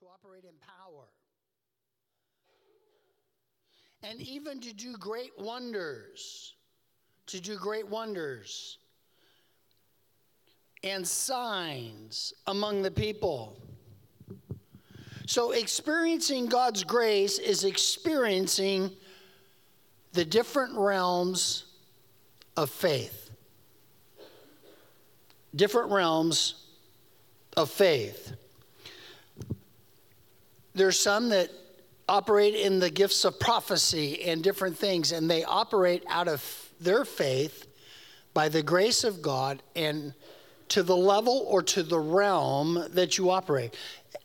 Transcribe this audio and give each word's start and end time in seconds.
to 0.00 0.06
operate 0.06 0.44
in 0.44 0.54
power, 0.66 1.04
and 4.02 4.20
even 4.20 4.60
to 4.60 4.72
do 4.72 4.96
great 4.96 5.32
wonders. 5.38 6.54
To 7.26 7.40
do 7.40 7.56
great 7.56 7.86
wonders 7.86 8.78
and 10.82 11.06
signs 11.06 12.32
among 12.48 12.82
the 12.82 12.90
people. 12.90 13.56
So, 15.26 15.52
experiencing 15.52 16.46
God's 16.46 16.82
grace 16.82 17.38
is 17.38 17.62
experiencing 17.62 18.90
the 20.12 20.24
different 20.24 20.76
realms 20.76 21.66
of 22.56 22.68
faith. 22.68 23.30
Different 25.54 25.92
realms 25.92 26.66
of 27.56 27.70
faith. 27.70 28.32
There's 30.74 30.98
some 30.98 31.28
that 31.30 31.50
operate 32.08 32.54
in 32.54 32.80
the 32.80 32.90
gifts 32.90 33.24
of 33.24 33.38
prophecy 33.38 34.22
and 34.24 34.42
different 34.42 34.76
things, 34.76 35.12
and 35.12 35.30
they 35.30 35.44
operate 35.44 36.04
out 36.08 36.28
of 36.28 36.70
their 36.80 37.04
faith 37.04 37.66
by 38.34 38.48
the 38.48 38.62
grace 38.62 39.04
of 39.04 39.22
God 39.22 39.62
and 39.76 40.14
to 40.68 40.82
the 40.82 40.96
level 40.96 41.44
or 41.48 41.62
to 41.62 41.82
the 41.82 41.98
realm 41.98 42.84
that 42.90 43.18
you 43.18 43.30
operate. 43.30 43.76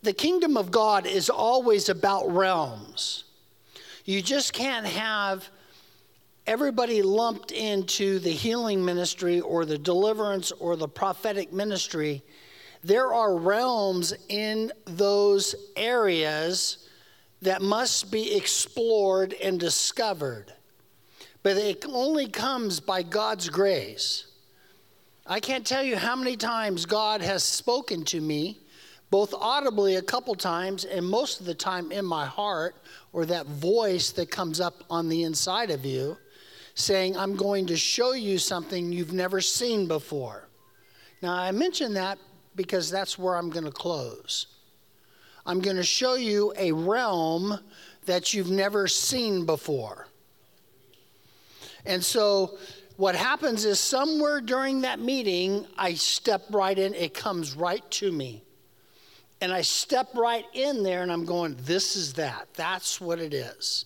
The 0.03 0.13
kingdom 0.13 0.57
of 0.57 0.71
God 0.71 1.05
is 1.05 1.29
always 1.29 1.89
about 1.89 2.31
realms. 2.31 3.23
You 4.05 4.21
just 4.21 4.53
can't 4.53 4.85
have 4.85 5.49
everybody 6.45 7.01
lumped 7.01 7.51
into 7.51 8.19
the 8.19 8.31
healing 8.31 8.85
ministry 8.85 9.41
or 9.41 9.65
the 9.65 9.79
deliverance 9.79 10.51
or 10.51 10.75
the 10.75 10.87
prophetic 10.87 11.51
ministry. 11.51 12.23
There 12.85 13.15
are 13.15 13.35
realms 13.35 14.13
in 14.29 14.71
those 14.85 15.55
areas 15.75 16.87
that 17.41 17.63
must 17.63 18.11
be 18.11 18.35
explored 18.35 19.33
and 19.33 19.59
discovered. 19.59 20.53
But 21.41 21.57
it 21.57 21.83
only 21.89 22.27
comes 22.27 22.79
by 22.79 23.01
God's 23.01 23.49
grace. 23.49 24.27
I 25.25 25.39
can't 25.39 25.65
tell 25.65 25.81
you 25.81 25.97
how 25.97 26.15
many 26.15 26.37
times 26.37 26.85
God 26.85 27.21
has 27.21 27.43
spoken 27.43 28.05
to 28.05 28.21
me, 28.21 28.59
both 29.09 29.33
audibly 29.33 29.95
a 29.95 30.01
couple 30.03 30.35
times 30.35 30.85
and 30.85 31.03
most 31.03 31.39
of 31.39 31.47
the 31.47 31.55
time 31.55 31.91
in 31.91 32.05
my 32.05 32.27
heart, 32.27 32.75
or 33.13 33.25
that 33.25 33.47
voice 33.47 34.11
that 34.11 34.29
comes 34.29 34.61
up 34.61 34.83
on 34.91 35.09
the 35.09 35.23
inside 35.23 35.71
of 35.71 35.85
you 35.85 36.17
saying, 36.75 37.17
I'm 37.17 37.35
going 37.35 37.65
to 37.65 37.77
show 37.77 38.13
you 38.13 38.37
something 38.37 38.91
you've 38.91 39.11
never 39.11 39.41
seen 39.41 39.87
before. 39.87 40.47
Now, 41.23 41.33
I 41.33 41.49
mention 41.49 41.95
that 41.95 42.19
because 42.55 42.89
that's 42.89 43.17
where 43.17 43.35
I'm 43.35 43.49
going 43.49 43.65
to 43.65 43.71
close. 43.71 44.47
I'm 45.45 45.59
going 45.59 45.75
to 45.77 45.83
show 45.83 46.15
you 46.15 46.53
a 46.57 46.71
realm 46.71 47.59
that 48.05 48.33
you've 48.33 48.51
never 48.51 48.87
seen 48.87 49.45
before. 49.45 50.07
And 51.85 52.03
so, 52.03 52.57
what 52.97 53.15
happens 53.15 53.65
is 53.65 53.79
somewhere 53.79 54.39
during 54.39 54.81
that 54.81 54.99
meeting, 54.99 55.67
I 55.77 55.95
step 55.95 56.43
right 56.49 56.77
in, 56.77 56.93
it 56.93 57.13
comes 57.13 57.55
right 57.55 57.83
to 57.91 58.11
me. 58.11 58.41
And 59.41 59.51
I 59.51 59.61
step 59.61 60.07
right 60.15 60.45
in 60.53 60.81
there 60.81 61.03
and 61.03 61.11
I'm 61.11 61.25
going, 61.25 61.57
this 61.59 61.97
is 61.97 62.13
that. 62.13 62.47
That's 62.53 63.01
what 63.01 63.19
it 63.19 63.33
is. 63.33 63.85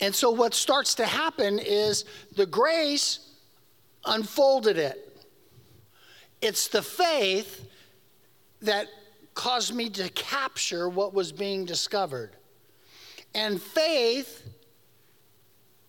And 0.00 0.14
so 0.14 0.30
what 0.30 0.54
starts 0.54 0.94
to 0.96 1.06
happen 1.06 1.58
is 1.58 2.04
the 2.36 2.46
grace 2.46 3.20
unfolded 4.04 4.78
it. 4.78 5.07
It's 6.40 6.68
the 6.68 6.82
faith 6.82 7.68
that 8.62 8.88
caused 9.34 9.74
me 9.74 9.88
to 9.90 10.08
capture 10.10 10.88
what 10.88 11.14
was 11.14 11.32
being 11.32 11.64
discovered. 11.64 12.36
And 13.34 13.60
faith 13.60 14.48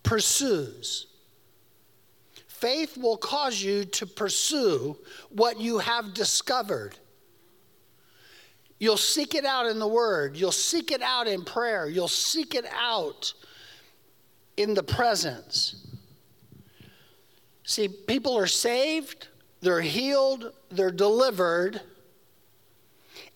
pursues. 0.02 1.06
Faith 2.46 2.98
will 2.98 3.16
cause 3.16 3.62
you 3.62 3.84
to 3.84 4.06
pursue 4.06 4.96
what 5.30 5.58
you 5.58 5.78
have 5.78 6.12
discovered. 6.12 6.94
You'll 8.78 8.96
seek 8.96 9.34
it 9.34 9.44
out 9.44 9.66
in 9.66 9.78
the 9.78 9.86
Word, 9.88 10.36
you'll 10.36 10.52
seek 10.52 10.90
it 10.90 11.02
out 11.02 11.26
in 11.26 11.44
prayer, 11.44 11.88
you'll 11.88 12.08
seek 12.08 12.54
it 12.54 12.66
out 12.74 13.32
in 14.56 14.74
the 14.74 14.82
presence. 14.82 15.86
See, 17.64 17.88
people 17.88 18.36
are 18.38 18.46
saved, 18.46 19.28
they're 19.60 19.80
healed, 19.80 20.52
they're 20.70 20.90
delivered, 20.90 21.80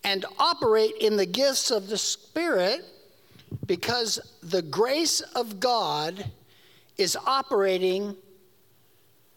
and 0.03 0.25
operate 0.39 0.95
in 0.99 1.17
the 1.17 1.25
gifts 1.25 1.71
of 1.71 1.87
the 1.87 1.97
Spirit 1.97 2.85
because 3.65 4.19
the 4.41 4.61
grace 4.61 5.21
of 5.21 5.59
God 5.59 6.25
is 6.97 7.17
operating, 7.25 8.15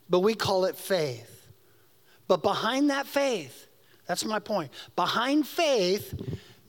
but 0.08 0.20
we 0.20 0.34
call 0.34 0.64
it 0.64 0.76
faith. 0.76 1.46
But 2.26 2.42
behind 2.42 2.90
that 2.90 3.06
faith, 3.06 3.66
that's 4.06 4.24
my 4.24 4.38
point. 4.38 4.70
Behind 4.96 5.46
faith, 5.46 6.14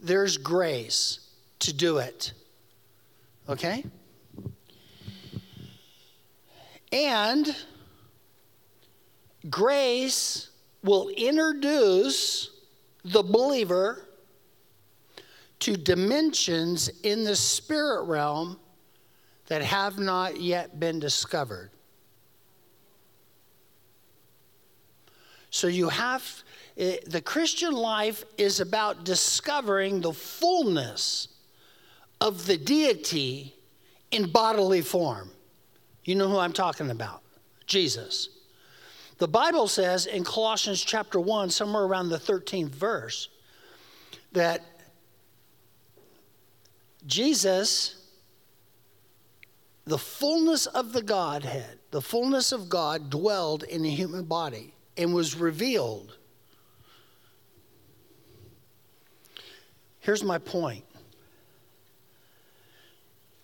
there's 0.02 0.38
grace 0.38 1.20
to 1.60 1.74
do 1.74 1.98
it. 1.98 2.34
Okay? 3.48 3.84
And 6.92 7.56
grace 9.50 10.50
will 10.84 11.10
introduce 11.10 12.52
the 13.04 13.24
believer 13.24 14.06
to 15.60 15.76
dimensions 15.76 16.90
in 17.04 17.24
the 17.24 17.36
spirit 17.36 18.04
realm 18.04 18.60
that 19.48 19.62
have 19.62 19.98
not 19.98 20.40
yet 20.40 20.80
been 20.80 21.00
discovered. 21.00 21.72
So 25.50 25.68
you 25.68 25.90
have, 25.90 26.44
eh, 26.78 26.98
the 27.08 27.22
Christian 27.22 27.74
life 27.74 28.24
is 28.38 28.60
about 28.60 29.04
discovering 29.04 30.02
the 30.02 30.14
fullness 30.14 31.28
of 32.22 32.46
the 32.46 32.58
deity 32.58 33.56
in 34.12 34.32
bodily 34.32 34.82
form. 34.82 35.32
You 36.06 36.16
know 36.16 36.30
who 36.30 36.38
I'm 36.38 36.54
talking 36.54 36.92
about 36.92 37.22
Jesus. 37.66 38.30
The 39.20 39.28
Bible 39.28 39.68
says 39.68 40.06
in 40.06 40.24
Colossians 40.24 40.82
chapter 40.82 41.20
1, 41.20 41.50
somewhere 41.50 41.84
around 41.84 42.08
the 42.08 42.18
13th 42.18 42.70
verse, 42.70 43.28
that 44.32 44.64
Jesus, 47.06 47.96
the 49.86 49.98
fullness 49.98 50.68
of 50.68 50.94
the 50.94 51.02
Godhead, 51.02 51.80
the 51.92 52.02
fullness 52.02 52.54
of 52.54 52.70
God 52.70 53.10
dwelled 53.10 53.64
in 53.64 53.84
a 53.84 53.90
human 53.90 54.24
body 54.24 54.74
and 54.98 55.14
was 55.14 55.36
revealed. 55.36 56.18
Here's 60.00 60.24
my 60.24 60.38
point 60.38 60.86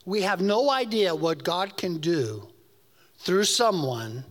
we 0.05 0.21
have 0.21 0.39
no 0.39 0.69
idea 0.69 1.13
what 1.13 1.43
God 1.43 1.75
can 1.75 1.97
do 1.97 2.47
through 3.17 3.43
someone 3.43 4.23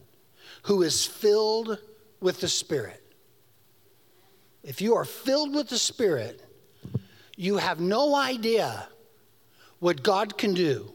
who 0.65 0.83
is 0.83 1.05
filled 1.05 1.79
with 2.21 2.41
the 2.41 2.49
Spirit. 2.49 3.03
If 4.63 4.81
you 4.81 4.95
are 4.95 5.05
filled 5.05 5.55
with 5.55 5.69
the 5.69 5.79
Spirit, 5.79 6.43
you 7.37 7.59
have 7.59 7.81
no 7.81 8.15
idea 8.15 8.89
what 9.79 10.03
God 10.03 10.39
can 10.39 10.55
do 10.55 10.91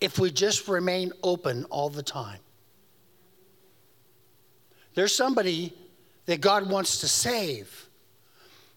if 0.00 0.18
we 0.18 0.30
just 0.30 0.68
remain 0.68 1.12
open 1.22 1.64
all 1.64 1.88
the 1.88 2.02
time. 2.02 2.40
There's 4.94 5.14
somebody 5.14 5.72
that 6.26 6.42
God 6.42 6.68
wants 6.68 7.00
to 7.00 7.08
save. 7.08 7.88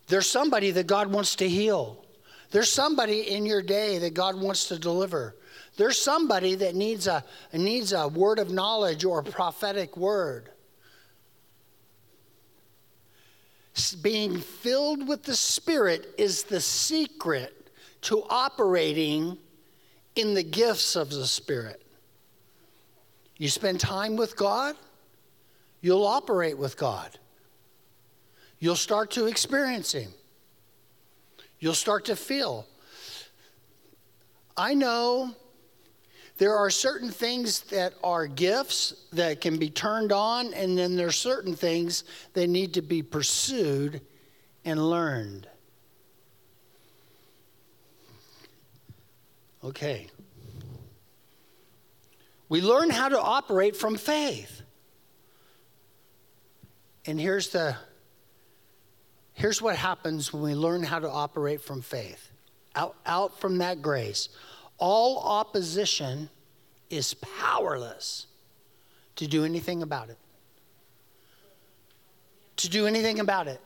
There's 0.08 0.30
somebody 0.30 0.72
that 0.72 0.88
God 0.88 1.12
wants 1.12 1.36
to 1.38 1.50
heal. 1.50 2.06
There's 2.52 2.72
somebody 2.72 3.22
in 3.32 3.46
your 3.46 3.62
day 3.62 3.98
that 3.98 4.14
God 4.14 4.40
wants 4.40 4.70
to 4.70 4.80
deliver. 4.80 5.36
There's 5.76 6.00
somebody 6.00 6.56
that 6.56 6.76
needs 6.76 7.08
a, 7.08 7.24
needs 7.52 7.94
a 7.94 8.08
word 8.08 8.40
of 8.40 8.52
knowledge 8.52 9.06
or 9.06 9.20
a 9.20 9.24
prophetic 9.24 9.98
word. 9.98 10.50
Being 14.02 14.40
filled 14.40 15.08
with 15.08 15.24
the 15.24 15.36
Spirit 15.36 16.14
is 16.18 16.44
the 16.44 16.62
secret 16.62 17.72
to 18.02 18.24
operating 18.30 19.38
in 20.16 20.36
the 20.36 20.44
gifts 20.44 20.96
of 20.96 21.10
the 21.10 21.26
Spirit. 21.26 21.82
You 23.38 23.50
spend 23.50 23.80
time 23.80 24.16
with 24.16 24.36
God, 24.36 24.76
you'll 25.82 26.06
operate 26.06 26.58
with 26.58 26.78
God. 26.78 27.18
You'll 28.60 28.76
start 28.76 29.12
to 29.12 29.26
experience 29.26 29.92
Him. 29.92 30.14
You'll 31.60 31.74
start 31.74 32.06
to 32.06 32.16
feel. 32.16 32.68
I 34.56 34.76
know 34.76 35.36
there 36.38 36.56
are 36.56 36.70
certain 36.70 37.10
things 37.10 37.62
that 37.62 37.94
are 38.04 38.26
gifts 38.26 39.06
that 39.14 39.40
can 39.40 39.58
be 39.58 39.70
turned 39.70 40.12
on, 40.12 40.54
and 40.54 40.78
then 40.78 40.96
there's 40.96 41.16
certain 41.16 41.56
things 41.56 42.04
that 42.34 42.48
need 42.48 42.74
to 42.74 42.82
be 42.82 43.04
pursued 43.04 44.02
and 44.66 44.90
learned. 44.90 45.48
Okay. 49.64 50.08
We 52.50 52.62
learn 52.62 52.90
how 52.90 53.10
to 53.10 53.20
operate 53.20 53.76
from 53.76 53.96
faith. 53.96 54.62
And 57.06 57.20
here's 57.20 57.50
the 57.50 57.76
here's 59.34 59.62
what 59.62 59.76
happens 59.76 60.32
when 60.32 60.44
we 60.44 60.56
learn 60.56 60.84
how 60.84 61.00
to 61.00 61.10
operate 61.10 61.62
from 61.62 61.82
faith. 61.82 62.32
Out, 62.76 62.96
out 63.06 63.40
from 63.40 63.60
that 63.60 63.82
grace. 63.82 64.30
All 64.78 65.20
opposition 65.20 66.30
is 66.90 67.14
powerless 67.14 68.28
to 69.16 69.28
do 69.28 69.46
anything 69.46 69.82
about 69.82 70.10
it. 70.10 70.18
To 72.58 72.70
do 72.70 72.88
anything 72.88 73.20
about 73.20 73.48
it. 73.48 73.62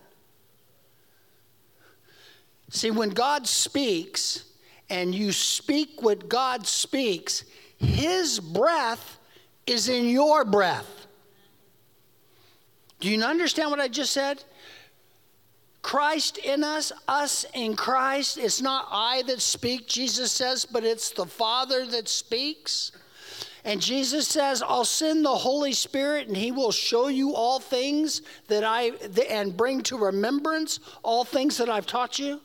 See, 2.69 2.91
when 2.91 3.09
God 3.09 3.47
speaks 3.47 4.43
and 4.89 5.13
you 5.13 5.31
speak 5.31 6.01
what 6.01 6.27
God 6.27 6.67
speaks, 6.67 7.43
His 7.77 8.39
breath 8.39 9.19
is 9.65 9.89
in 9.89 10.07
your 10.09 10.45
breath. 10.45 11.07
Do 12.99 13.09
you 13.09 13.21
understand 13.23 13.71
what 13.71 13.79
I 13.79 13.87
just 13.87 14.11
said? 14.11 14.43
Christ 15.81 16.37
in 16.37 16.63
us, 16.63 16.91
us 17.07 17.45
in 17.53 17.75
Christ. 17.75 18.37
It's 18.37 18.61
not 18.61 18.87
I 18.91 19.23
that 19.27 19.41
speak, 19.41 19.87
Jesus 19.87 20.31
says, 20.31 20.65
but 20.65 20.83
it's 20.83 21.11
the 21.11 21.25
Father 21.25 21.85
that 21.87 22.07
speaks. 22.09 22.91
And 23.63 23.81
Jesus 23.81 24.27
says, 24.27 24.61
I'll 24.61 24.85
send 24.85 25.25
the 25.25 25.35
Holy 25.35 25.73
Spirit 25.73 26.27
and 26.27 26.37
he 26.37 26.51
will 26.51 26.71
show 26.71 27.09
you 27.09 27.35
all 27.35 27.59
things 27.59 28.21
that 28.47 28.63
I, 28.63 28.91
and 29.29 29.55
bring 29.55 29.81
to 29.83 29.97
remembrance 29.97 30.79
all 31.03 31.25
things 31.25 31.57
that 31.57 31.69
I've 31.69 31.85
taught 31.85 32.17
you. 32.17 32.41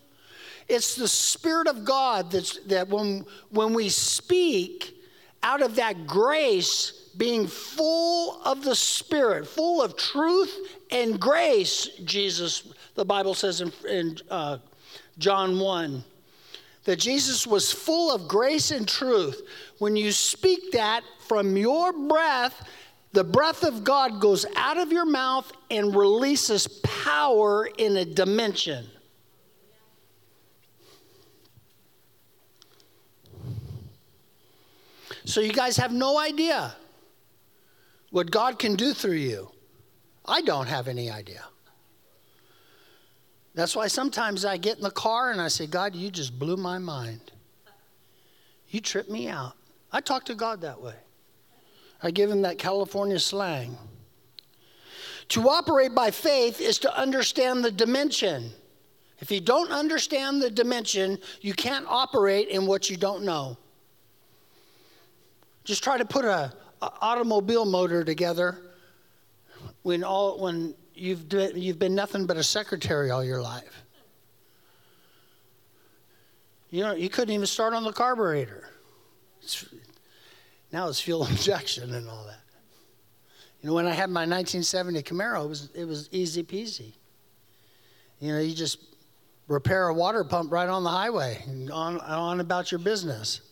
It's 0.69 0.95
the 0.95 1.09
Spirit 1.09 1.69
of 1.69 1.85
God 1.85 2.31
that's, 2.31 2.59
that 2.67 2.89
when, 2.89 3.25
when 3.51 3.75
we 3.75 3.89
speak 3.89 4.97
out 5.43 5.63
of 5.63 5.77
that 5.77 6.07
grace, 6.07 7.11
being 7.17 7.47
full 7.47 8.41
of 8.45 8.65
the 8.65 8.75
Spirit, 8.75 9.47
full 9.47 9.83
of 9.83 9.97
truth 9.97 10.77
and 10.91 11.21
grace, 11.21 11.89
Jesus, 12.05 12.72
the 12.95 13.05
Bible 13.05 13.35
says 13.35 13.61
in, 13.61 13.73
in 13.89 14.19
uh, 14.31 14.59
John 15.19 15.59
1, 15.59 16.05
that 16.85 16.99
Jesus 16.99 17.47
was 17.47 17.71
full 17.71 18.13
of 18.13 18.27
grace 18.27 18.71
and 18.71 18.87
truth. 18.87 19.43
When 19.79 19.97
you 19.97 20.13
speak 20.13 20.73
that 20.73 21.03
from 21.29 21.57
your 21.57 21.93
breath, 21.93 22.69
the 23.13 23.25
breath 23.25 23.63
of 23.63 23.85
God 23.85 24.21
goes 24.21 24.47
out 24.57 24.79
of 24.79 24.91
your 24.91 25.05
mouth 25.05 25.53
and 25.71 25.95
releases 25.95 26.67
power 26.83 27.69
in 27.79 27.97
a 27.97 28.05
dimension. 28.05 28.87
So 35.25 35.41
you 35.41 35.53
guys 35.53 35.77
have 35.77 35.93
no 35.93 36.19
idea 36.19 36.75
what 38.11 38.31
God 38.31 38.59
can 38.59 38.75
do 38.75 38.93
through 38.93 39.13
you. 39.13 39.51
I 40.27 40.43
don't 40.43 40.67
have 40.67 40.89
any 40.89 41.11
idea. 41.11 41.45
That's 43.55 43.77
why 43.77 43.87
sometimes 43.89 44.45
I 44.45 44.57
get 44.57 44.79
in 44.79 44.83
the 44.83 44.91
car 44.91 45.31
and 45.31 45.41
I 45.41 45.49
say, 45.49 45.67
God, 45.67 45.95
you 45.95 46.11
just 46.11 46.39
blew 46.39 46.57
my 46.57 46.79
mind. 46.79 47.33
You 48.69 48.81
tripped 48.81 49.11
me 49.11 49.29
out. 49.29 49.53
I 49.93 50.01
talk 50.01 50.25
to 50.27 50.35
God 50.35 50.63
that 50.63 50.81
way. 50.81 50.95
I 52.03 52.11
give 52.11 52.31
him 52.31 52.43
that 52.43 52.59
California 52.59 53.19
slang. 53.19 53.77
To 55.29 55.49
operate 55.49 55.95
by 55.95 56.11
faith 56.11 56.61
is 56.61 56.79
to 56.81 56.99
understand 56.99 57.65
the 57.65 57.71
dimension. 57.71 58.51
If 59.21 59.31
you 59.31 59.41
don't 59.41 59.71
understand 59.71 60.43
the 60.43 60.51
dimension, 60.51 61.19
you 61.43 61.53
can't 61.53 61.87
operate 61.89 62.49
in 62.49 62.67
what 62.67 62.91
you 62.91 62.97
don't 62.97 63.23
know. 63.23 63.57
Just 65.65 65.85
try 65.85 65.97
to 65.97 66.05
put 66.05 66.25
a, 66.25 66.53
a 66.81 66.93
automobile 67.01 67.65
motor 67.65 68.03
together 68.03 68.59
when 69.83 70.03
all 70.03 70.41
when 70.41 70.75
you've 70.95 71.33
you've 71.57 71.79
been 71.79 71.95
nothing 71.95 72.27
but 72.27 72.37
a 72.37 72.43
secretary 72.43 73.11
all 73.11 73.25
your 73.25 73.43
life. 73.43 73.85
You 76.71 76.83
know, 76.83 76.95
you 76.95 77.09
couldn't 77.09 77.35
even 77.35 77.47
start 77.47 77.75
on 77.75 77.85
the 77.85 77.93
carburetor. 77.93 78.71
It's, 79.43 79.67
now 80.73 80.89
it's 80.89 81.01
fuel 81.01 81.27
injection 81.31 81.95
and 81.95 82.09
all 82.09 82.25
that. 82.25 82.41
You 83.61 83.69
know, 83.69 83.75
when 83.75 83.87
I 83.87 83.93
had 83.93 84.11
my 84.11 84.23
1970 84.23 85.03
Camaro, 85.03 85.45
it 85.45 85.49
was 85.49 85.71
it 85.75 85.85
was 85.85 86.09
easy 86.13 86.43
peasy. 86.43 86.95
You 88.21 88.33
know, 88.33 88.41
you 88.41 88.55
just 88.55 88.79
repair 89.49 89.89
a 89.89 89.95
water 89.95 90.25
pump 90.25 90.51
right 90.51 90.69
on 90.69 90.85
the 90.85 90.91
highway 90.91 91.43
and 91.47 91.71
on 91.71 92.01
on 92.01 92.41
about 92.41 92.73
your 92.73 92.81
business. 92.81 93.43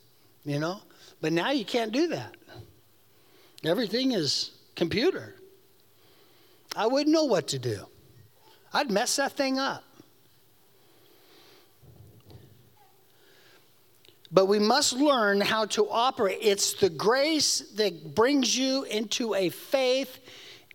You 0.45 0.59
know. 0.59 0.81
But 1.21 1.33
now 1.33 1.51
you 1.51 1.65
can't 1.65 1.93
do 1.93 2.09
that. 2.09 2.35
Everything 3.65 4.13
is 4.13 4.53
computer. 4.75 5.35
I 6.77 6.87
wouldn't 6.87 7.13
know 7.13 7.25
what 7.25 7.49
to 7.49 7.59
do. 7.59 7.87
I'd 8.73 8.91
mess 8.91 9.17
that 9.17 9.33
thing 9.33 9.59
up. 9.59 9.85
But 14.33 14.47
we 14.47 14.61
must 14.61 14.93
learn 14.93 15.41
how 15.41 15.65
to 15.67 15.89
operate. 15.91 16.39
It's 16.41 16.75
the 16.75 16.89
grace 16.89 17.61
that 17.75 18.15
brings 18.15 18.57
you 18.57 18.85
into 18.85 19.35
a 19.35 19.49
faith 19.49 20.21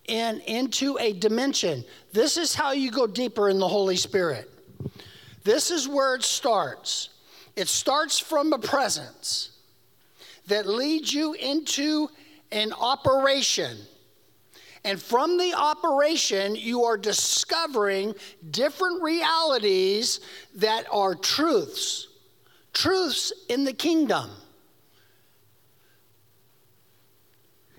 and 0.10 0.42
into 0.42 0.98
a 1.00 1.14
dimension. 1.14 1.86
This 2.12 2.36
is 2.36 2.54
how 2.54 2.74
you 2.74 2.92
go 2.92 3.08
deeper 3.08 3.50
in 3.50 3.58
the 3.60 3.68
Holy 3.68 3.96
Spirit. 3.96 4.52
This 5.44 5.72
is 5.72 5.88
where 5.88 6.16
it 6.16 6.24
starts. 6.24 7.10
It 7.56 7.70
starts 7.70 8.20
from 8.20 8.52
a 8.52 8.60
presence 8.60 9.52
that 10.48 10.68
leads 10.68 11.14
you 11.14 11.34
into 11.34 12.10
an 12.52 12.74
operation. 12.74 13.78
And 14.86 15.02
from 15.02 15.40
the 15.40 15.56
operation, 15.56 16.56
you 16.56 16.84
are 16.84 16.96
discovering 16.96 18.14
different 18.52 19.02
realities 19.02 20.20
that 20.58 20.86
are 20.92 21.16
truths, 21.16 22.08
truths 22.72 23.34
in 23.50 23.64
the 23.64 23.74
kingdom. 23.74 24.30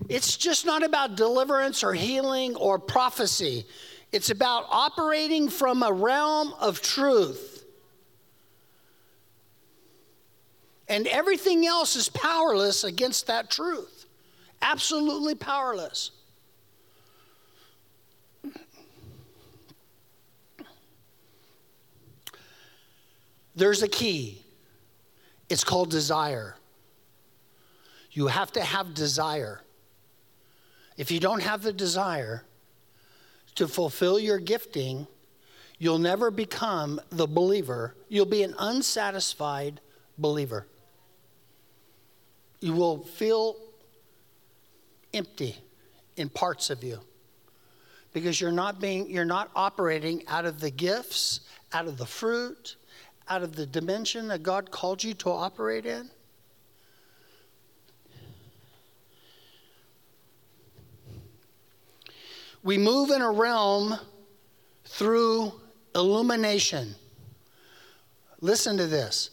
It's 0.09 0.35
just 0.35 0.65
not 0.65 0.83
about 0.83 1.15
deliverance 1.15 1.81
or 1.81 1.93
healing 1.93 2.57
or 2.57 2.77
prophecy. 2.77 3.65
It's 4.11 4.29
about 4.29 4.65
operating 4.69 5.47
from 5.47 5.83
a 5.83 5.93
realm 5.93 6.53
of 6.59 6.81
truth. 6.81 7.63
And 10.89 11.07
everything 11.07 11.65
else 11.65 11.95
is 11.95 12.09
powerless 12.09 12.83
against 12.83 13.27
that 13.27 13.49
truth. 13.49 14.07
Absolutely 14.61 15.35
powerless. 15.35 16.11
There's 23.57 23.83
a 23.83 23.87
key. 23.87 24.41
It's 25.49 25.63
called 25.63 25.89
desire. 25.89 26.55
You 28.11 28.27
have 28.27 28.51
to 28.53 28.61
have 28.61 28.93
desire. 28.93 29.61
If 30.95 31.11
you 31.11 31.19
don't 31.19 31.41
have 31.41 31.61
the 31.61 31.73
desire 31.73 32.43
to 33.55 33.67
fulfill 33.67 34.19
your 34.19 34.39
gifting, 34.39 35.07
you'll 35.77 35.99
never 35.99 36.31
become 36.31 37.01
the 37.09 37.27
believer. 37.27 37.95
You'll 38.07 38.25
be 38.25 38.43
an 38.43 38.55
unsatisfied 38.57 39.81
believer 40.17 40.65
you 42.59 42.73
will 42.73 42.99
feel 42.99 43.55
empty 45.13 45.55
in 46.15 46.29
parts 46.29 46.69
of 46.69 46.83
you 46.83 46.99
because 48.13 48.41
you're 48.41 48.51
not 48.51 48.81
being 48.81 49.09
you're 49.09 49.25
not 49.25 49.51
operating 49.55 50.23
out 50.27 50.45
of 50.45 50.59
the 50.59 50.71
gifts 50.71 51.41
out 51.73 51.87
of 51.87 51.97
the 51.97 52.05
fruit 52.05 52.75
out 53.29 53.43
of 53.43 53.55
the 53.55 53.65
dimension 53.65 54.27
that 54.27 54.43
god 54.43 54.71
called 54.71 55.03
you 55.03 55.13
to 55.13 55.29
operate 55.29 55.85
in 55.85 56.09
we 62.63 62.77
move 62.77 63.11
in 63.11 63.21
a 63.21 63.31
realm 63.31 63.95
through 64.85 65.51
illumination 65.95 66.95
listen 68.41 68.77
to 68.77 68.87
this 68.87 69.31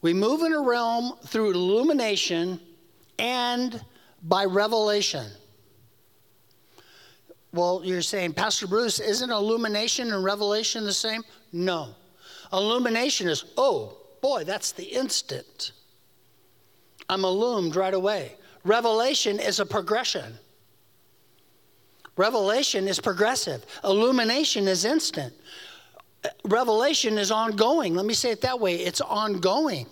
we 0.00 0.14
move 0.14 0.42
in 0.42 0.52
a 0.52 0.60
realm 0.60 1.14
through 1.26 1.50
illumination 1.50 2.60
and 3.18 3.82
by 4.22 4.44
revelation. 4.44 5.26
Well, 7.52 7.82
you're 7.84 8.02
saying, 8.02 8.34
Pastor 8.34 8.66
Bruce, 8.66 9.00
isn't 9.00 9.30
illumination 9.30 10.12
and 10.12 10.22
revelation 10.22 10.84
the 10.84 10.92
same? 10.92 11.22
No. 11.52 11.94
Illumination 12.52 13.28
is, 13.28 13.44
oh, 13.56 13.96
boy, 14.22 14.44
that's 14.44 14.72
the 14.72 14.84
instant. 14.84 15.72
I'm 17.08 17.24
illumined 17.24 17.76
right 17.76 17.94
away. 17.94 18.32
Revelation 18.64 19.38
is 19.38 19.60
a 19.60 19.66
progression. 19.66 20.34
Revelation 22.16 22.88
is 22.88 22.98
progressive, 22.98 23.64
illumination 23.84 24.66
is 24.66 24.84
instant. 24.84 25.32
Revelation 26.44 27.16
is 27.16 27.30
ongoing. 27.30 27.94
Let 27.94 28.04
me 28.04 28.12
say 28.12 28.32
it 28.32 28.40
that 28.40 28.58
way 28.58 28.74
it's 28.74 29.00
ongoing. 29.00 29.86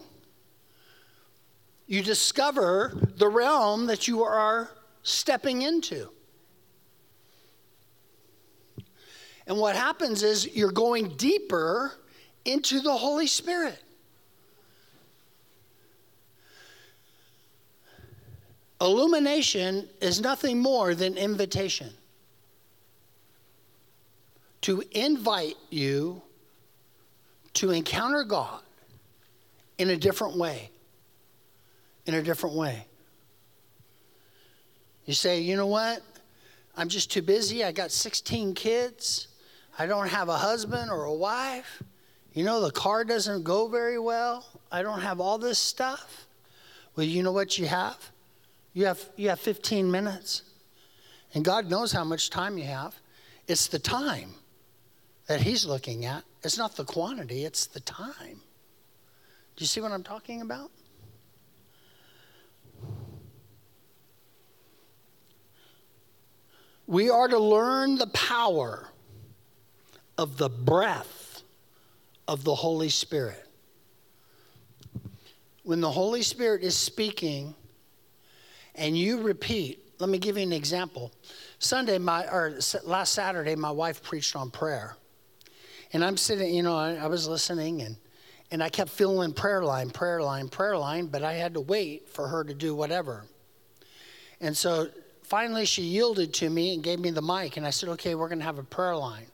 You 1.87 2.03
discover 2.03 2.99
the 3.17 3.29
realm 3.29 3.87
that 3.87 4.09
you 4.09 4.25
are 4.25 4.73
stepping 5.05 5.63
into. 5.63 6.11
And 9.47 9.57
what 9.57 9.77
happens 9.77 10.25
is 10.25 10.57
you're 10.57 10.73
going 10.73 11.11
deeper 11.17 11.93
into 12.47 12.81
the 12.81 12.93
Holy 12.93 13.27
Spirit. 13.27 13.83
Illumination 18.81 19.89
is 20.01 20.21
nothing 20.21 20.59
more 20.59 20.95
than 20.95 21.17
invitation. 21.17 21.91
To 24.63 24.83
invite 24.93 25.57
you 25.71 26.23
to 27.55 27.71
encounter 27.71 28.25
God 28.25 28.61
in 29.79 29.91
a 29.91 29.97
different 29.97 30.37
way. 30.37 30.71
In 32.05 32.15
a 32.15 32.23
different 32.23 32.55
way. 32.55 32.87
You 35.07 35.15
say, 35.15 35.41
you 35.41 35.57
know 35.57 35.67
what? 35.67 36.03
I'm 36.77 36.89
just 36.89 37.11
too 37.11 37.23
busy. 37.23 37.65
I 37.65 37.73
got 37.73 37.91
16 37.91 38.55
kids. 38.55 39.29
I 39.79 39.87
don't 39.87 40.09
have 40.09 40.29
a 40.29 40.37
husband 40.37 40.91
or 40.91 41.05
a 41.05 41.15
wife. 41.15 41.83
You 42.37 42.45
know, 42.45 42.61
the 42.61 42.71
car 42.71 43.03
doesn't 43.03 43.45
go 43.45 43.67
very 43.67 43.99
well. 43.99 44.45
I 44.71 44.83
don't 44.83 45.01
have 45.01 45.21
all 45.21 45.39
this 45.39 45.59
stuff. 45.59 46.27
Well, 46.95 47.07
you 47.07 47.23
know 47.23 47.33
what 47.33 47.57
you 47.57 47.65
have? 47.65 47.97
You 48.75 48.85
have, 48.85 49.03
you 49.17 49.31
have 49.31 49.41
15 49.41 49.91
minutes. 49.91 50.43
And 51.33 51.43
God 51.43 51.71
knows 51.71 51.93
how 51.93 52.05
much 52.05 52.29
time 52.29 52.59
you 52.59 52.65
have. 52.65 52.95
It's 53.49 53.69
the 53.69 53.79
time 53.79 54.35
that 55.29 55.41
He's 55.41 55.65
looking 55.65 56.05
at. 56.05 56.25
It's 56.43 56.59
not 56.59 56.77
the 56.77 56.85
quantity, 56.85 57.47
it's 57.47 57.65
the 57.65 57.81
time. 57.81 58.43
Do 59.57 59.63
you 59.63 59.67
see 59.67 59.81
what 59.81 59.93
I'm 59.93 60.03
talking 60.03 60.43
about? 60.43 60.71
We 66.87 67.09
are 67.09 67.29
to 67.29 67.39
learn 67.39 67.97
the 67.97 68.09
power 68.09 68.91
of 70.19 70.37
the 70.37 70.51
breath 70.51 71.26
of 72.29 72.45
the 72.45 72.55
Holy 72.55 72.89
Spirit. 72.89 73.43
When 75.63 75.81
the 75.81 75.91
Holy 75.91 76.23
Spirit 76.23 76.63
is 76.63 76.77
speaking, 76.77 77.55
and 78.75 78.97
you 78.97 79.23
repeat, 79.23 79.81
let 79.99 80.09
me 80.09 80.19
give 80.19 80.37
you 80.37 80.43
an 80.43 80.53
example. 80.53 81.13
Sunday, 81.59 81.99
my, 81.99 82.27
or 82.27 82.59
last 82.85 83.15
Saturday, 83.15 83.57
my 83.57 83.71
wife 83.71 84.03
preached 84.03 84.37
on 84.37 84.51
prayer. 84.51 84.97
And 85.93 86.05
I'm 86.05 86.17
sitting, 86.17 86.55
you 86.55 86.63
know, 86.63 86.77
I, 86.77 86.97
I 86.97 87.07
was 87.07 87.27
listening 87.27 87.83
and, 87.83 87.97
and 88.51 88.63
I 88.63 88.69
kept 88.69 88.91
feeling 88.91 89.33
prayer 89.33 89.65
line, 89.65 89.91
prayer 89.91 90.23
line, 90.23 90.49
prayer 90.49 90.77
line, 90.77 91.07
but 91.07 91.23
I 91.23 91.33
had 91.35 91.55
to 91.55 91.61
wait 91.61 92.09
for 92.09 92.29
her 92.29 92.45
to 92.45 92.55
do 92.55 92.75
whatever. 92.75 93.25
And 94.41 94.57
so 94.57 94.89
finally 95.23 95.65
she 95.65 95.83
yielded 95.83 96.35
to 96.35 96.51
me 96.51 96.75
and 96.75 96.83
gave 96.83 96.99
me 97.01 97.11
the 97.11 97.23
mic. 97.23 97.57
And 97.57 97.67
I 97.67 97.71
said, 97.71 97.89
okay, 97.91 98.15
we're 98.15 98.29
going 98.29 98.41
to 98.41 98.45
have 98.45 98.59
a 98.59 98.65
prayer 98.65 98.97
line. 98.97 99.27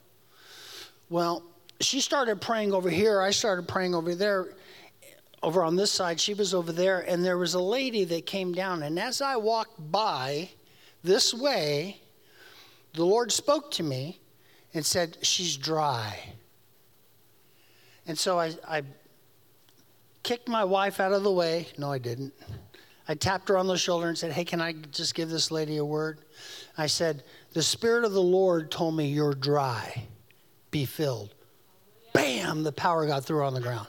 Well, 1.09 1.43
she 1.79 2.01
started 2.01 2.41
praying 2.41 2.73
over 2.73 2.89
here. 2.89 3.21
I 3.21 3.31
started 3.31 3.67
praying 3.67 3.95
over 3.95 4.15
there 4.15 4.49
over 5.43 5.63
on 5.63 5.75
this 5.75 5.91
side, 5.91 6.19
she 6.19 6.33
was 6.33 6.53
over 6.53 6.71
there, 6.71 7.01
and 7.01 7.23
there 7.23 7.37
was 7.37 7.53
a 7.53 7.59
lady 7.59 8.05
that 8.05 8.25
came 8.25 8.53
down. 8.53 8.81
And 8.81 8.97
as 8.97 9.21
I 9.21 9.35
walked 9.35 9.91
by 9.91 10.49
this 11.03 11.33
way, 11.33 12.01
the 12.93 13.03
Lord 13.03 13.31
spoke 13.31 13.69
to 13.71 13.83
me 13.83 14.19
and 14.73 14.85
said, 14.85 15.17
She's 15.21 15.57
dry. 15.57 16.17
And 18.07 18.17
so 18.17 18.39
I, 18.39 18.53
I 18.67 18.83
kicked 20.23 20.47
my 20.47 20.63
wife 20.63 20.99
out 20.99 21.11
of 21.11 21.23
the 21.23 21.31
way. 21.31 21.67
No, 21.77 21.91
I 21.91 21.97
didn't. 21.97 22.33
I 23.07 23.15
tapped 23.15 23.49
her 23.49 23.57
on 23.57 23.67
the 23.67 23.77
shoulder 23.77 24.07
and 24.07 24.17
said, 24.17 24.31
Hey, 24.31 24.45
can 24.45 24.61
I 24.61 24.73
just 24.73 25.13
give 25.13 25.29
this 25.29 25.51
lady 25.51 25.77
a 25.77 25.85
word? 25.85 26.19
I 26.77 26.87
said, 26.87 27.23
The 27.51 27.61
Spirit 27.61 28.05
of 28.05 28.13
the 28.13 28.21
Lord 28.21 28.71
told 28.71 28.95
me 28.95 29.07
you're 29.07 29.35
dry. 29.35 30.07
Be 30.71 30.85
filled. 30.85 31.35
Bam, 32.53 32.63
the 32.63 32.71
power 32.71 33.07
got 33.07 33.25
through 33.25 33.43
on 33.43 33.53
the 33.53 33.61
ground 33.61 33.87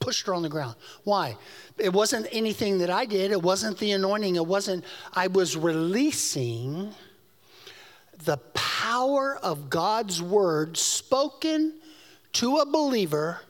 pushed 0.00 0.26
her 0.26 0.34
on 0.34 0.42
the 0.42 0.48
ground. 0.48 0.76
Why? 1.02 1.36
It 1.78 1.92
wasn't 1.92 2.26
anything 2.30 2.78
that 2.78 2.90
I 2.90 3.04
did, 3.06 3.32
it 3.32 3.42
wasn't 3.42 3.78
the 3.78 3.92
anointing, 3.92 4.36
it 4.36 4.46
wasn't, 4.46 4.84
I 5.12 5.26
was 5.26 5.56
releasing 5.56 6.94
the 8.24 8.38
power 8.54 9.36
of 9.42 9.68
God's 9.68 10.22
word 10.22 10.76
spoken 10.76 11.74
to 12.34 12.58
a 12.58 12.66
believer, 12.66 13.40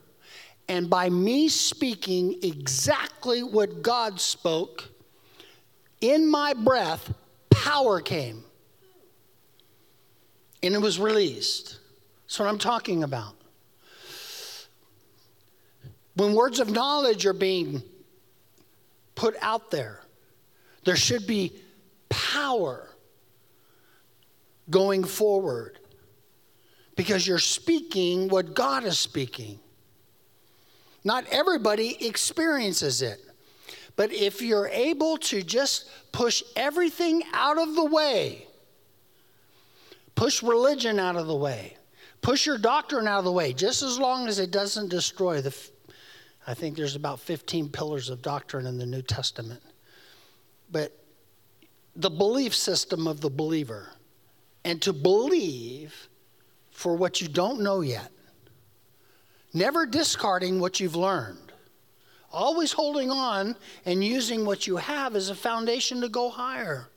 and 0.68 0.88
by 0.88 1.08
me 1.08 1.48
speaking 1.48 2.38
exactly 2.42 3.42
what 3.42 3.82
God 3.82 4.20
spoke, 4.20 4.88
in 6.00 6.28
my 6.28 6.54
breath, 6.54 7.12
power 7.50 8.00
came. 8.00 8.44
And 10.62 10.74
it 10.74 10.80
was 10.80 10.98
released. 10.98 11.78
That's 12.24 12.40
what 12.40 12.48
I'm 12.48 12.58
talking 12.58 13.04
about. 13.04 13.43
When 16.16 16.34
words 16.34 16.60
of 16.60 16.70
knowledge 16.70 17.26
are 17.26 17.32
being 17.32 17.82
put 19.14 19.34
out 19.40 19.70
there, 19.70 20.00
there 20.84 20.96
should 20.96 21.26
be 21.26 21.52
power 22.08 22.88
going 24.70 25.04
forward 25.04 25.78
because 26.96 27.26
you're 27.26 27.38
speaking 27.38 28.28
what 28.28 28.54
God 28.54 28.84
is 28.84 28.98
speaking. 28.98 29.58
Not 31.02 31.26
everybody 31.30 32.06
experiences 32.06 33.02
it. 33.02 33.20
But 33.96 34.12
if 34.12 34.42
you're 34.42 34.68
able 34.68 35.18
to 35.18 35.42
just 35.42 35.88
push 36.10 36.42
everything 36.56 37.22
out 37.32 37.58
of 37.58 37.74
the 37.74 37.84
way, 37.84 38.46
push 40.14 40.42
religion 40.42 40.98
out 40.98 41.16
of 41.16 41.26
the 41.26 41.36
way, 41.36 41.76
push 42.20 42.46
your 42.46 42.58
doctrine 42.58 43.06
out 43.06 43.18
of 43.18 43.24
the 43.24 43.32
way, 43.32 43.52
just 43.52 43.82
as 43.82 43.98
long 43.98 44.26
as 44.26 44.38
it 44.38 44.50
doesn't 44.50 44.88
destroy 44.88 45.40
the 45.40 45.56
I 46.46 46.54
think 46.54 46.76
there's 46.76 46.96
about 46.96 47.20
15 47.20 47.70
pillars 47.70 48.10
of 48.10 48.20
doctrine 48.20 48.66
in 48.66 48.78
the 48.78 48.86
New 48.86 49.02
Testament. 49.02 49.62
But 50.70 50.92
the 51.96 52.10
belief 52.10 52.54
system 52.54 53.06
of 53.06 53.20
the 53.20 53.30
believer, 53.30 53.88
and 54.64 54.80
to 54.82 54.92
believe 54.92 56.08
for 56.70 56.96
what 56.96 57.20
you 57.20 57.28
don't 57.28 57.60
know 57.60 57.80
yet, 57.80 58.10
never 59.54 59.86
discarding 59.86 60.60
what 60.60 60.80
you've 60.80 60.96
learned, 60.96 61.52
always 62.32 62.72
holding 62.72 63.10
on 63.10 63.56
and 63.86 64.04
using 64.04 64.44
what 64.44 64.66
you 64.66 64.76
have 64.76 65.14
as 65.14 65.30
a 65.30 65.34
foundation 65.34 66.00
to 66.00 66.08
go 66.08 66.28
higher. 66.28 66.88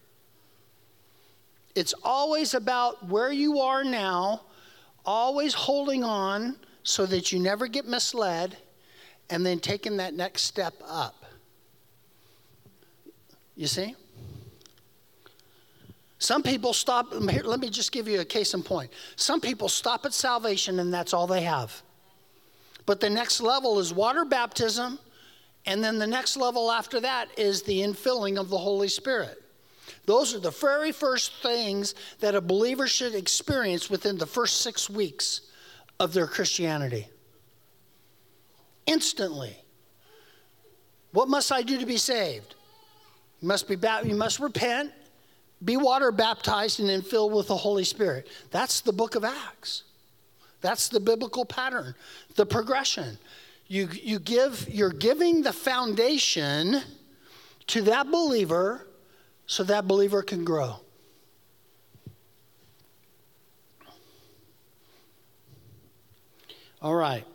It's 1.76 1.94
always 2.04 2.56
about 2.56 3.08
where 3.08 3.32
you 3.32 3.60
are 3.60 3.84
now, 3.84 4.42
always 5.06 5.54
holding 5.54 6.04
on 6.04 6.58
so 6.82 7.06
that 7.06 7.32
you 7.32 7.40
never 7.40 7.68
get 7.68 7.86
misled 7.86 8.58
and 9.30 9.46
then 9.46 9.60
taking 9.60 9.98
that 9.98 10.14
next 10.14 10.44
step 10.44 10.74
up. 10.88 11.26
You 13.56 13.68
see? 13.68 13.96
Some 16.20 16.42
people 16.42 16.74
stop, 16.74 17.14
here, 17.30 17.44
let 17.44 17.60
me 17.60 17.70
just 17.70 17.92
give 17.92 18.08
you 18.08 18.22
a 18.22 18.26
case 18.26 18.54
in 18.54 18.64
point. 18.64 18.92
Some 19.16 19.40
people 19.40 19.70
stop 19.70 20.06
at 20.06 20.14
salvation 20.14 20.80
and 20.80 20.94
that's 20.94 21.14
all 21.14 21.28
they 21.28 21.42
have. 21.42 21.82
But 22.86 23.00
the 23.00 23.10
next 23.10 23.42
level 23.42 23.80
is 23.80 23.94
water 23.94 24.26
baptism, 24.26 24.98
and 25.66 25.84
then 25.84 26.00
the 26.00 26.08
next 26.08 26.38
level 26.38 26.72
after 26.72 27.02
that 27.02 27.28
is 27.38 27.62
the 27.64 27.82
infilling 27.82 28.40
of 28.40 28.50
the 28.50 28.58
Holy 28.58 28.88
Spirit. 28.88 29.44
Those 30.06 30.34
are 30.34 30.40
the 30.40 30.52
very 30.52 30.94
first 30.94 31.34
things 31.44 31.96
that 32.20 32.34
a 32.34 32.42
believer 32.42 32.88
should 32.88 33.14
experience 33.14 33.90
within 33.90 34.18
the 34.18 34.26
first 34.26 34.62
six 34.62 34.90
weeks 34.90 35.42
of 36.00 36.14
their 36.14 36.28
Christianity 36.28 37.10
instantly. 38.88 39.56
What 41.12 41.30
must 41.30 41.52
I 41.52 41.62
do 41.62 41.78
to 41.78 41.86
be 41.86 41.98
saved? 41.98 42.56
You 43.42 43.48
must, 43.48 43.68
be 43.68 43.78
you 44.04 44.16
must 44.16 44.40
repent, 44.40 44.92
be 45.64 45.78
water 45.78 46.12
baptized, 46.12 46.80
and 46.80 46.90
then 46.90 47.02
filled 47.02 47.34
with 47.34 47.48
the 47.48 47.58
Holy 47.58 47.84
Spirit. 47.84 48.28
That's 48.50 48.82
the 48.82 48.94
book 48.94 49.16
of 49.16 49.24
Acts. 49.24 49.84
That's 50.62 50.90
the 50.90 51.00
biblical 51.00 51.46
pattern, 51.46 51.94
the 52.36 52.46
progression. 52.46 53.20
You, 53.68 53.90
you 53.92 54.20
give, 54.20 54.68
you're 54.70 54.90
giving 54.90 55.44
the 55.44 55.54
foundation 55.54 56.82
to 57.68 57.82
that 57.84 58.10
believer 58.10 58.88
so 59.46 59.64
that 59.64 59.88
believer 59.88 60.24
can 60.24 60.44
grow. 60.44 60.78
All 66.82 66.96
right. 66.96 67.26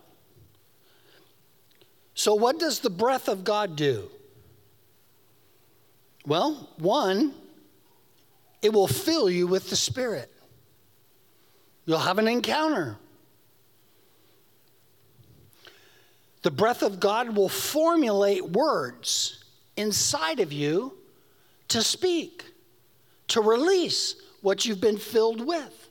So, 2.15 2.35
what 2.35 2.59
does 2.59 2.81
the 2.81 2.91
breath 2.91 3.29
of 3.29 3.45
God 3.45 3.77
do? 3.77 4.09
Well, 6.27 6.69
one, 6.79 7.35
it 8.61 8.73
will 8.73 8.87
fill 8.87 9.29
you 9.29 9.47
with 9.47 9.71
the 9.71 9.77
Spirit. 9.77 10.31
You'll 11.85 11.99
have 11.99 12.19
an 12.19 12.29
encounter. 12.29 12.97
The 16.43 16.51
breath 16.51 16.83
of 16.83 17.01
God 17.01 17.37
will 17.37 17.49
formulate 17.49 18.49
words 18.49 19.45
inside 19.77 20.41
of 20.41 20.53
you 20.53 20.95
to 21.69 21.83
speak, 21.83 22.45
to 23.29 23.41
release 23.41 24.17
what 24.43 24.65
you've 24.65 24.81
been 24.81 24.99
filled 24.99 25.45
with. 25.45 25.82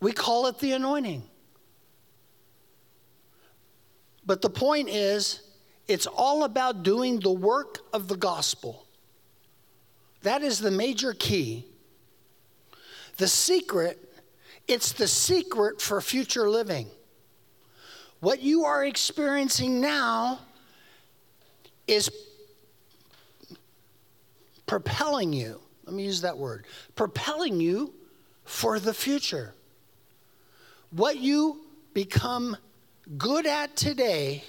We 0.00 0.12
call 0.12 0.46
it 0.46 0.58
the 0.58 0.72
anointing. 0.72 1.22
But 4.24 4.42
the 4.42 4.50
point 4.50 4.88
is, 4.88 5.40
it's 5.86 6.06
all 6.06 6.44
about 6.44 6.82
doing 6.82 7.18
the 7.18 7.32
work 7.32 7.78
of 7.92 8.08
the 8.08 8.16
gospel. 8.16 8.86
That 10.22 10.42
is 10.42 10.58
the 10.58 10.70
major 10.70 11.14
key. 11.14 11.64
The 13.16 13.26
secret, 13.26 13.98
it's 14.68 14.92
the 14.92 15.08
secret 15.08 15.80
for 15.80 16.00
future 16.00 16.48
living. 16.48 16.88
What 18.20 18.42
you 18.42 18.64
are 18.64 18.84
experiencing 18.84 19.80
now 19.80 20.40
is 21.86 22.10
propelling 24.66 25.32
you. 25.32 25.60
Let 25.86 25.94
me 25.94 26.04
use 26.04 26.20
that 26.20 26.36
word 26.36 26.66
propelling 26.94 27.60
you 27.60 27.94
for 28.44 28.78
the 28.78 28.92
future. 28.92 29.54
What 30.90 31.18
you 31.18 31.66
become 31.92 32.56
good 33.16 33.46
at 33.46 33.76
today 33.76 34.44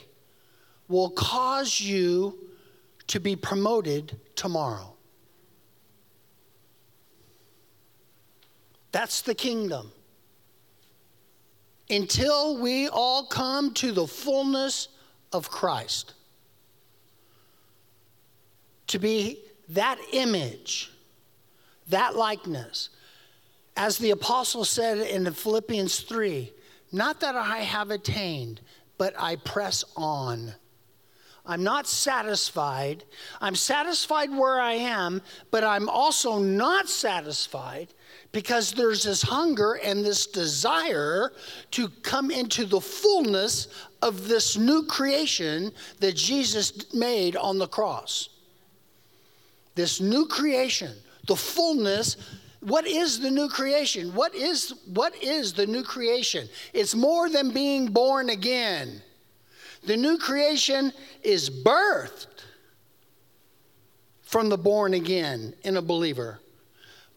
will 0.87 1.09
cause 1.11 1.79
you 1.79 2.37
to 3.07 3.19
be 3.19 3.35
promoted 3.35 4.19
tomorrow. 4.35 4.95
That's 8.91 9.21
the 9.21 9.35
kingdom. 9.35 9.91
Until 11.89 12.57
we 12.57 12.87
all 12.87 13.25
come 13.25 13.73
to 13.75 13.91
the 13.91 14.07
fullness 14.07 14.89
of 15.33 15.49
Christ. 15.49 16.13
To 18.87 18.99
be 18.99 19.43
that 19.69 19.99
image, 20.11 20.91
that 21.87 22.15
likeness. 22.15 22.89
As 23.79 23.97
the 23.97 24.11
apostle 24.11 24.65
said 24.65 24.97
in 24.97 25.23
the 25.23 25.31
Philippians 25.31 26.01
3 26.01 26.51
not 26.91 27.21
that 27.21 27.35
I 27.35 27.59
have 27.59 27.91
attained, 27.91 28.61
but 28.97 29.13
I 29.17 29.37
press 29.37 29.85
on. 29.95 30.53
I'm 31.45 31.63
not 31.63 31.87
satisfied. 31.87 33.05
I'm 33.39 33.55
satisfied 33.55 34.31
where 34.31 34.59
I 34.59 34.73
am, 34.73 35.21
but 35.51 35.63
I'm 35.63 35.87
also 35.87 36.39
not 36.39 36.89
satisfied 36.89 37.93
because 38.31 38.73
there's 38.73 39.03
this 39.03 39.21
hunger 39.21 39.79
and 39.83 40.03
this 40.03 40.25
desire 40.25 41.31
to 41.71 41.89
come 42.01 42.31
into 42.31 42.65
the 42.65 42.81
fullness 42.81 43.67
of 44.01 44.27
this 44.27 44.57
new 44.57 44.83
creation 44.83 45.71
that 45.99 46.15
Jesus 46.15 46.93
made 46.93 47.37
on 47.37 47.57
the 47.59 47.67
cross. 47.67 48.29
This 49.75 50.01
new 50.01 50.25
creation, 50.25 50.95
the 51.27 51.35
fullness 51.35 52.17
what 52.61 52.85
is 52.85 53.19
the 53.19 53.31
new 53.31 53.47
creation? 53.47 54.13
What 54.13 54.35
is, 54.35 54.73
what 54.93 55.15
is 55.23 55.53
the 55.53 55.65
new 55.65 55.83
creation? 55.83 56.49
It's 56.73 56.93
more 56.93 57.29
than 57.29 57.51
being 57.51 57.87
born 57.87 58.29
again. 58.29 59.01
The 59.83 59.95
new 59.95 60.17
creation 60.17 60.91
is 61.23 61.49
birthed 61.49 62.43
from 64.23 64.49
the 64.49 64.57
born 64.57 64.93
again 64.93 65.53
in 65.63 65.77
a 65.77 65.81
believer. 65.81 66.39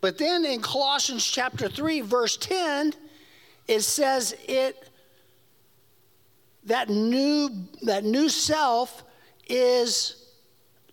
But 0.00 0.16
then 0.16 0.44
in 0.44 0.60
Colossians 0.60 1.24
chapter 1.24 1.68
3, 1.68 2.00
verse 2.02 2.36
10, 2.36 2.94
it 3.68 3.80
says 3.80 4.34
it 4.48 4.88
that 6.64 6.88
new 6.88 7.50
that 7.82 8.04
new 8.04 8.28
self 8.28 9.04
is 9.48 10.30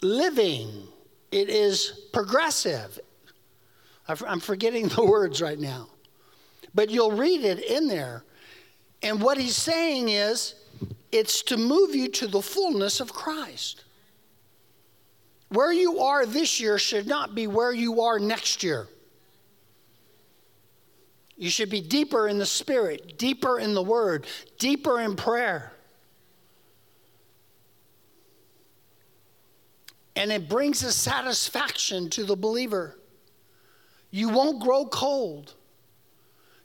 living. 0.02 0.88
It 1.32 1.50
is 1.50 2.08
progressive. 2.12 3.00
I'm 4.28 4.40
forgetting 4.40 4.88
the 4.90 5.04
words 5.04 5.42
right 5.42 5.60
now. 5.60 5.90
But 6.74 6.90
you'll 6.90 7.12
read 7.12 7.44
it 7.44 7.60
in 7.60 7.88
there. 7.88 8.24
And 9.02 9.22
what 9.22 9.38
he's 9.38 9.56
saying 9.56 10.10
is, 10.10 10.56
it's 11.12 11.42
to 11.44 11.58
move 11.58 11.96
you 11.96 12.10
to 12.10 12.28
the 12.28 12.42
fullness 12.42 13.00
of 13.00 13.14
Christ. 13.14 13.84
Where 15.50 15.72
you 15.72 16.00
are 16.00 16.26
this 16.26 16.60
year 16.60 16.78
should 16.78 17.08
not 17.08 17.34
be 17.34 17.48
where 17.48 17.72
you 17.72 18.02
are 18.02 18.20
next 18.20 18.62
year. 18.62 18.88
You 21.36 21.50
should 21.50 21.70
be 21.70 21.82
deeper 21.82 22.28
in 22.28 22.38
the 22.38 22.46
Spirit, 22.46 23.18
deeper 23.18 23.60
in 23.60 23.74
the 23.74 23.82
Word, 23.82 24.28
deeper 24.60 25.00
in 25.00 25.16
prayer. 25.16 25.72
And 30.16 30.32
it 30.32 30.50
brings 30.50 30.84
a 30.84 30.92
satisfaction 30.92 32.10
to 32.12 32.26
the 32.26 32.36
believer. 32.36 32.99
You 34.12 34.30
won't 34.30 34.62
grow 34.62 34.86
cold. 34.86 35.54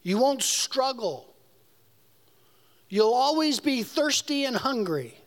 You 0.02 0.18
won't 0.18 0.42
struggle. 0.42 1.34
You'll 2.88 3.14
always 3.14 3.60
be 3.60 3.82
thirsty 3.82 4.44
and 4.44 4.56
hungry. 4.56 5.18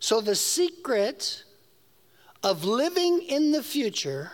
So, 0.00 0.20
the 0.20 0.34
secret 0.34 1.44
of 2.42 2.64
living 2.64 3.22
in 3.22 3.50
the 3.50 3.62
future 3.62 4.32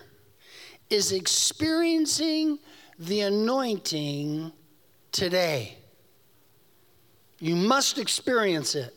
is 0.91 1.13
experiencing 1.13 2.59
the 2.99 3.23
anointing 3.23 4.53
today. 5.11 5.79
You 7.39 7.57
must 7.57 7.99
experience 7.99 8.75
it 8.75 8.95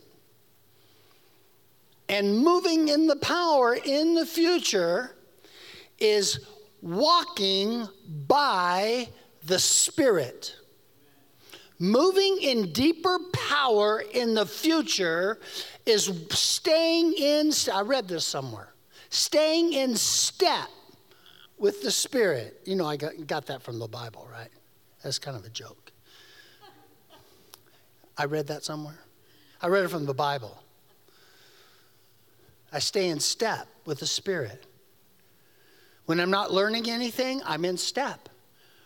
and 2.10 2.38
moving 2.38 2.88
in 2.88 3.08
the 3.08 3.16
power 3.18 3.76
in 3.76 4.14
the 4.14 4.26
future 4.26 5.16
is 6.00 6.40
walking 6.82 7.88
by 8.28 9.10
the 9.44 9.60
Spirit. 9.60 10.56
Moving 11.80 12.40
in 12.42 12.72
deeper 12.72 13.20
power 13.34 14.04
in 14.14 14.34
the 14.34 14.46
future 14.46 15.40
is 15.86 16.12
staying 16.32 17.14
in, 17.14 17.52
I 17.72 17.82
read 17.82 18.08
this 18.08 18.26
somewhere, 18.26 18.74
staying 19.10 19.74
in 19.74 19.96
step 19.96 20.70
with 21.58 21.84
the 21.84 21.92
Spirit. 21.92 22.62
You 22.66 22.76
know, 22.76 22.86
I 22.86 22.98
got, 22.98 23.28
got 23.28 23.46
that 23.48 23.62
from 23.62 23.80
the 23.80 23.88
Bible, 23.88 24.28
right? 24.32 24.50
That's 25.04 25.20
kind 25.20 25.38
of 25.38 25.46
a 25.46 25.50
joke. 25.50 25.92
I 28.18 28.26
read 28.26 28.48
that 28.48 28.64
somewhere. 28.64 29.00
I 29.62 29.68
read 29.68 29.84
it 29.84 29.90
from 29.90 30.06
the 30.06 30.14
Bible. 30.14 30.64
I 32.72 32.80
stay 32.80 33.10
in 33.10 33.20
step 33.20 33.68
with 33.86 34.00
the 34.00 34.08
Spirit. 34.08 34.66
When 36.06 36.20
I'm 36.20 36.32
not 36.32 36.52
learning 36.52 36.90
anything, 36.90 37.42
I'm 37.46 37.66
in 37.66 37.78
step. 37.78 38.30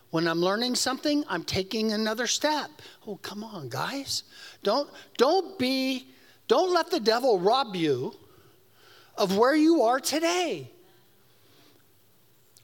When 0.10 0.28
I'm 0.28 0.40
learning 0.40 0.76
something, 0.76 1.24
I'm 1.30 1.44
taking 1.44 1.94
another 1.94 2.28
step. 2.28 2.70
Oh, 3.08 3.16
come 3.18 3.44
on, 3.44 3.70
guys. 3.70 4.24
Don't, 4.62 4.90
don't 5.18 5.58
be, 5.58 6.08
don't 6.48 6.74
let 6.74 6.92
the 6.92 7.00
devil 7.00 7.40
rob 7.40 7.76
you 7.76 8.14
of 9.18 9.38
where 9.38 9.56
you 9.56 9.84
are 9.84 10.00
today. 10.00 10.70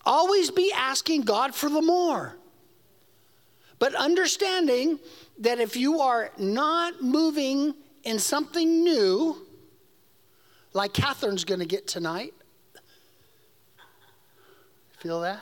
Always 0.05 0.51
be 0.51 0.71
asking 0.75 1.21
God 1.21 1.55
for 1.55 1.69
the 1.69 1.81
more. 1.81 2.35
But 3.79 3.93
understanding 3.95 4.99
that 5.39 5.59
if 5.59 5.75
you 5.75 6.01
are 6.01 6.31
not 6.37 7.01
moving 7.01 7.75
in 8.03 8.19
something 8.19 8.83
new, 8.83 9.46
like 10.77 10.93
Catherine's 10.93 11.43
going 11.43 11.59
to 11.59 11.65
get 11.65 11.87
tonight. 11.87 12.35
Feel 14.99 15.21
that? 15.21 15.39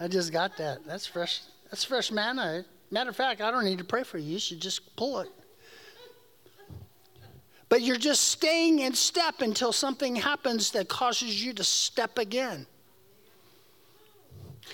I 0.00 0.08
just 0.08 0.32
got 0.32 0.56
that. 0.56 0.84
That's 0.84 1.06
fresh. 1.06 1.42
That's 1.70 1.84
fresh 1.84 2.10
manna. 2.10 2.64
Matter 2.90 3.10
of 3.10 3.16
fact, 3.16 3.40
I 3.40 3.52
don't 3.52 3.64
need 3.64 3.78
to 3.78 3.84
pray 3.84 4.02
for 4.02 4.18
you. 4.18 4.32
You 4.32 4.38
should 4.40 4.60
just 4.60 4.96
pull 4.96 5.20
it. 5.20 5.30
But 7.68 7.82
you're 7.82 7.96
just 7.96 8.24
staying 8.24 8.80
in 8.80 8.94
step 8.94 9.40
until 9.40 9.72
something 9.72 10.16
happens 10.16 10.72
that 10.72 10.88
causes 10.88 11.42
you 11.42 11.52
to 11.54 11.64
step 11.64 12.18
again. 12.18 12.66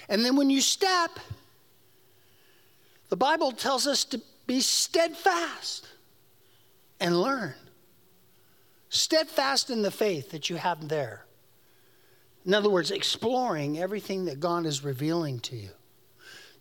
And 0.08 0.24
then 0.24 0.34
when 0.34 0.48
you 0.48 0.62
step, 0.62 1.10
the 3.10 3.16
Bible 3.16 3.52
tells 3.52 3.86
us 3.86 4.02
to 4.04 4.20
be 4.46 4.60
steadfast 4.60 5.86
and 7.00 7.20
learn 7.20 7.54
steadfast 8.90 9.70
in 9.70 9.80
the 9.80 9.90
faith 9.90 10.30
that 10.32 10.50
you 10.50 10.56
have 10.56 10.88
there. 10.88 11.24
In 12.44 12.52
other 12.52 12.68
words, 12.68 12.90
exploring 12.90 13.78
everything 13.78 14.26
that 14.26 14.40
God 14.40 14.66
is 14.66 14.84
revealing 14.84 15.40
to 15.40 15.56
you. 15.56 15.70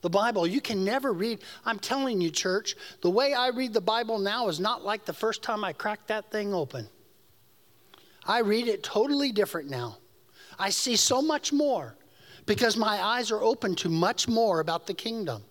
The 0.02 0.10
Bible, 0.10 0.48
you 0.48 0.62
can 0.62 0.86
never 0.86 1.12
read. 1.12 1.39
I'm 1.65 1.80
telling 1.80 2.22
you, 2.22 2.30
church, 2.30 2.76
the 3.02 3.10
way 3.10 3.34
I 3.34 3.50
read 3.50 3.74
the 3.74 3.82
Bible 3.82 4.18
now 4.18 4.48
is 4.48 4.60
not 4.60 4.86
like 4.86 5.04
the 5.04 5.13
first 5.13 5.44
time 5.44 5.63
I 5.63 5.74
cracked 5.74 6.08
that 6.08 6.32
thing 6.32 6.54
open. 6.54 6.88
I 8.26 8.39
read 8.39 8.68
it 8.68 8.84
totally 8.84 9.32
different 9.32 9.70
now. 9.70 9.98
I 10.58 10.70
see 10.70 10.96
so 10.96 11.22
much 11.22 11.52
more 11.52 11.96
because 12.46 12.78
my 12.78 13.02
eyes 13.02 13.32
are 13.32 13.42
open 13.42 13.76
to 13.76 13.89
much 13.89 14.28
more 14.28 14.60
about 14.60 14.88
the 14.88 14.94
kingdom. 14.94 15.44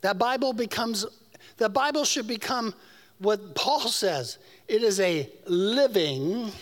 That 0.00 0.18
Bible 0.18 0.52
becomes, 0.52 1.06
the 1.56 1.68
Bible 1.68 2.04
should 2.04 2.26
become 2.26 2.74
what 3.18 3.54
Paul 3.54 3.88
says 3.88 4.38
it 4.66 4.82
is 4.82 5.00
a 5.00 5.28
living 5.46 6.52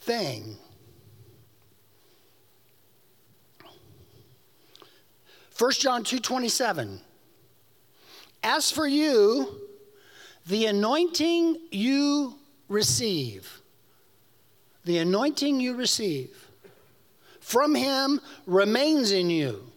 thing. 0.00 0.56
1 5.58 5.70
John 5.72 6.02
2:27 6.02 7.00
As 8.42 8.70
for 8.70 8.86
you 8.86 9.60
the 10.46 10.66
anointing 10.66 11.56
you 11.70 12.38
receive 12.68 13.62
the 14.84 14.98
anointing 14.98 15.60
you 15.60 15.74
receive 15.74 16.48
from 17.40 17.74
him 17.74 18.20
remains 18.46 19.12
in 19.12 19.30
you 19.30 19.71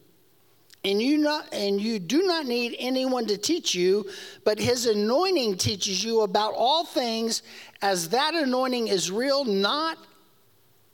and 0.85 1.01
you 1.01 1.17
not 1.17 1.51
and 1.51 1.81
you 1.81 1.99
do 1.99 2.23
not 2.23 2.45
need 2.45 2.75
anyone 2.79 3.25
to 3.25 3.37
teach 3.37 3.75
you 3.75 4.09
but 4.43 4.57
his 4.57 4.85
anointing 4.85 5.57
teaches 5.57 6.03
you 6.03 6.21
about 6.21 6.53
all 6.55 6.85
things 6.85 7.43
as 7.81 8.09
that 8.09 8.33
anointing 8.33 8.87
is 8.87 9.11
real 9.11 9.43
not 9.43 9.97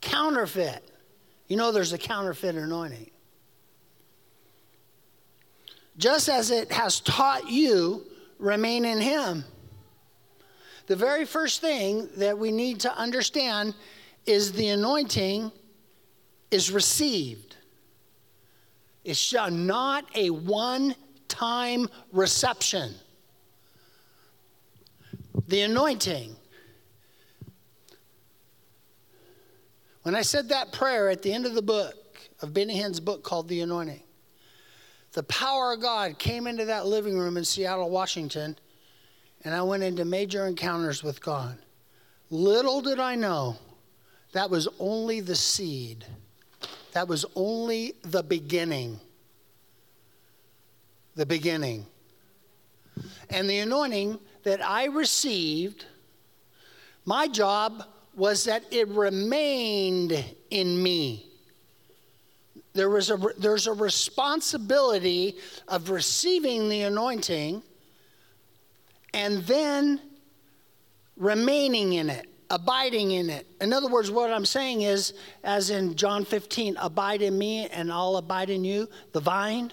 counterfeit 0.01 0.83
you 1.47 1.55
know 1.55 1.71
there's 1.71 1.93
a 1.93 1.97
counterfeit 1.97 2.55
anointing 2.55 3.11
just 5.97 6.29
as 6.29 6.51
it 6.51 6.71
has 6.71 6.99
taught 6.99 7.49
you, 7.49 8.03
remain 8.39 8.85
in 8.85 8.99
Him. 8.99 9.45
The 10.87 10.95
very 10.95 11.25
first 11.25 11.61
thing 11.61 12.09
that 12.17 12.37
we 12.37 12.51
need 12.51 12.79
to 12.81 12.97
understand 12.97 13.75
is 14.25 14.51
the 14.51 14.69
anointing 14.69 15.51
is 16.49 16.71
received. 16.71 17.50
It's 19.03 19.33
not 19.33 20.05
a 20.15 20.29
one 20.29 20.95
time 21.27 21.87
reception. 22.11 22.93
The 25.47 25.61
anointing. 25.61 26.35
When 30.03 30.15
I 30.15 30.21
said 30.21 30.49
that 30.49 30.71
prayer 30.71 31.09
at 31.09 31.21
the 31.21 31.31
end 31.31 31.45
of 31.45 31.53
the 31.53 31.61
book, 31.61 31.95
of 32.41 32.53
Benny 32.53 32.75
Hinn's 32.75 32.99
book 32.99 33.23
called 33.23 33.47
The 33.47 33.61
Anointing, 33.61 34.01
the 35.13 35.23
power 35.23 35.73
of 35.73 35.81
God 35.81 36.17
came 36.17 36.47
into 36.47 36.65
that 36.65 36.85
living 36.85 37.17
room 37.17 37.37
in 37.37 37.43
Seattle, 37.43 37.89
Washington, 37.89 38.57
and 39.43 39.53
I 39.53 39.61
went 39.61 39.83
into 39.83 40.05
major 40.05 40.47
encounters 40.47 41.03
with 41.03 41.21
God. 41.21 41.57
Little 42.29 42.81
did 42.81 42.99
I 42.99 43.15
know 43.15 43.57
that 44.31 44.49
was 44.49 44.67
only 44.79 45.19
the 45.19 45.35
seed, 45.35 46.05
that 46.93 47.07
was 47.07 47.25
only 47.35 47.95
the 48.03 48.23
beginning. 48.23 48.99
The 51.15 51.25
beginning. 51.25 51.85
And 53.29 53.49
the 53.49 53.59
anointing 53.59 54.19
that 54.43 54.61
I 54.65 54.85
received, 54.85 55.85
my 57.05 57.27
job 57.27 57.85
was 58.15 58.43
that 58.45 58.63
it 58.71 58.87
remained 58.89 60.23
in 60.49 60.81
me. 60.81 61.27
There 62.73 62.89
was 62.89 63.09
a, 63.09 63.17
there's 63.37 63.67
a 63.67 63.73
responsibility 63.73 65.35
of 65.67 65.89
receiving 65.89 66.69
the 66.69 66.83
anointing 66.83 67.63
and 69.13 69.43
then 69.43 69.99
remaining 71.17 71.93
in 71.93 72.09
it, 72.09 72.27
abiding 72.51 73.11
in 73.11 73.29
it. 73.29 73.47
In 73.61 73.71
other 73.71 73.87
words, 73.87 74.11
what 74.11 74.29
I'm 74.29 74.45
saying 74.45 74.81
is, 74.81 75.13
as 75.43 75.69
in 75.69 75.95
John 75.95 76.25
15, 76.25 76.77
abide 76.77 77.21
in 77.21 77.37
me 77.37 77.67
and 77.67 77.91
I'll 77.91 78.17
abide 78.17 78.49
in 78.49 78.63
you, 78.65 78.89
the 79.13 79.21
vine. 79.21 79.71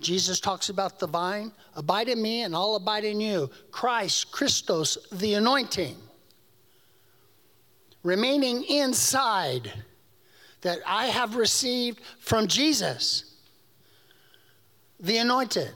Jesus 0.00 0.40
talks 0.40 0.68
about 0.68 0.98
the 0.98 1.06
vine. 1.06 1.52
Abide 1.76 2.08
in 2.08 2.20
me 2.20 2.42
and 2.42 2.54
I'll 2.54 2.74
abide 2.74 3.04
in 3.04 3.20
you. 3.20 3.48
Christ, 3.70 4.32
Christos, 4.32 4.98
the 5.12 5.34
anointing. 5.34 5.96
Remaining 8.02 8.64
inside 8.64 9.72
that 10.62 10.80
I 10.84 11.06
have 11.06 11.36
received 11.36 12.00
from 12.18 12.48
Jesus, 12.48 13.36
the 14.98 15.18
anointed. 15.18 15.72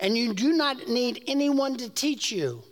And 0.00 0.16
you 0.16 0.32
do 0.32 0.52
not 0.52 0.88
need 0.88 1.24
anyone 1.26 1.76
to 1.76 1.88
teach 1.88 2.30
you. 2.30 2.62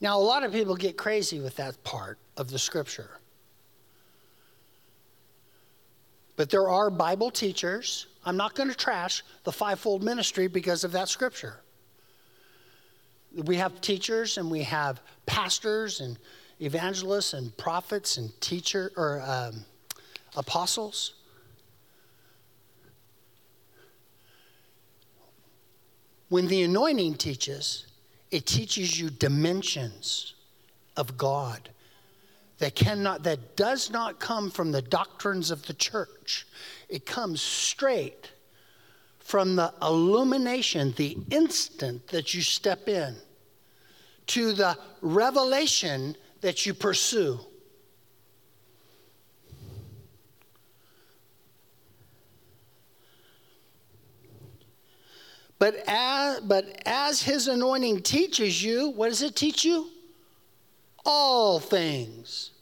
Now, 0.00 0.18
a 0.18 0.22
lot 0.22 0.44
of 0.44 0.52
people 0.52 0.76
get 0.76 0.96
crazy 0.96 1.40
with 1.40 1.56
that 1.56 1.82
part 1.84 2.18
of 2.36 2.50
the 2.50 2.58
scripture. 2.58 3.20
But 6.36 6.48
there 6.48 6.70
are 6.70 6.88
Bible 6.88 7.30
teachers. 7.30 8.06
I'm 8.24 8.36
not 8.36 8.54
going 8.54 8.70
to 8.70 8.74
trash 8.74 9.22
the 9.44 9.52
fivefold 9.52 10.02
ministry 10.02 10.46
because 10.46 10.84
of 10.84 10.92
that 10.92 11.08
scripture. 11.08 11.60
We 13.34 13.56
have 13.56 13.80
teachers 13.82 14.38
and 14.38 14.50
we 14.50 14.62
have 14.62 15.02
pastors 15.26 16.00
and 16.00 16.18
evangelists 16.60 17.34
and 17.34 17.54
prophets 17.56 18.16
and 18.16 18.38
teacher 18.40 18.90
or 18.96 19.22
um, 19.22 19.64
apostles. 20.34 21.14
When 26.30 26.46
the 26.46 26.62
anointing 26.62 27.16
teaches, 27.16 27.86
it 28.30 28.46
teaches 28.46 28.98
you 28.98 29.10
dimensions 29.10 30.34
of 30.96 31.18
God 31.18 31.68
that 32.58 32.76
cannot 32.76 33.24
that 33.24 33.56
does 33.56 33.90
not 33.90 34.20
come 34.20 34.48
from 34.50 34.70
the 34.70 34.80
doctrines 34.80 35.50
of 35.50 35.66
the 35.66 35.74
church. 35.74 36.46
It 36.88 37.04
comes 37.04 37.42
straight 37.42 38.30
from 39.18 39.56
the 39.56 39.74
illumination, 39.82 40.94
the 40.96 41.18
instant 41.30 42.06
that 42.08 42.32
you 42.32 42.42
step 42.42 42.88
in, 42.88 43.16
to 44.28 44.52
the 44.52 44.78
revelation 45.00 46.16
that 46.42 46.64
you 46.64 46.74
pursue. 46.74 47.40
But 55.60 55.84
as, 55.86 56.40
but 56.40 56.82
as 56.86 57.22
his 57.22 57.46
anointing 57.46 58.02
teaches 58.02 58.64
you, 58.64 58.88
what 58.88 59.10
does 59.10 59.20
it 59.20 59.36
teach 59.36 59.62
you? 59.62 59.88
All 61.04 61.60
things. 61.60 62.52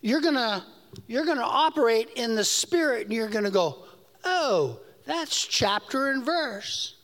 You're 0.00 0.22
gonna, 0.22 0.64
you're 1.06 1.26
gonna 1.26 1.42
operate 1.42 2.08
in 2.16 2.34
the 2.34 2.42
spirit 2.42 3.08
and 3.08 3.12
you're 3.12 3.28
gonna 3.28 3.50
go, 3.50 3.84
oh, 4.24 4.80
that's 5.04 5.46
chapter 5.46 6.08
and 6.08 6.24
verse. 6.24 6.96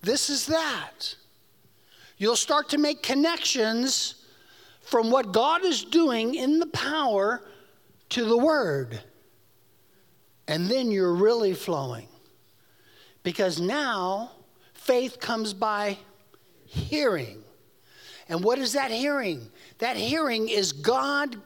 This 0.00 0.30
is 0.30 0.46
that. 0.46 1.14
You'll 2.16 2.36
start 2.36 2.70
to 2.70 2.78
make 2.78 3.02
connections 3.02 4.24
from 4.80 5.10
what 5.10 5.32
God 5.32 5.62
is 5.62 5.84
doing 5.84 6.36
in 6.36 6.58
the 6.58 6.66
power 6.68 7.44
to 8.08 8.24
the 8.24 8.38
Word. 8.38 9.02
And 10.48 10.66
then 10.68 10.90
you're 10.90 11.14
really 11.14 11.54
flowing. 11.54 12.08
Because 13.22 13.60
now 13.60 14.32
faith 14.74 15.20
comes 15.20 15.52
by 15.54 15.98
hearing. 16.64 17.44
And 18.28 18.42
what 18.42 18.58
is 18.58 18.72
that 18.72 18.90
hearing? 18.90 19.48
That 19.78 19.96
hearing 19.96 20.48
is 20.48 20.72
God's 20.72 21.36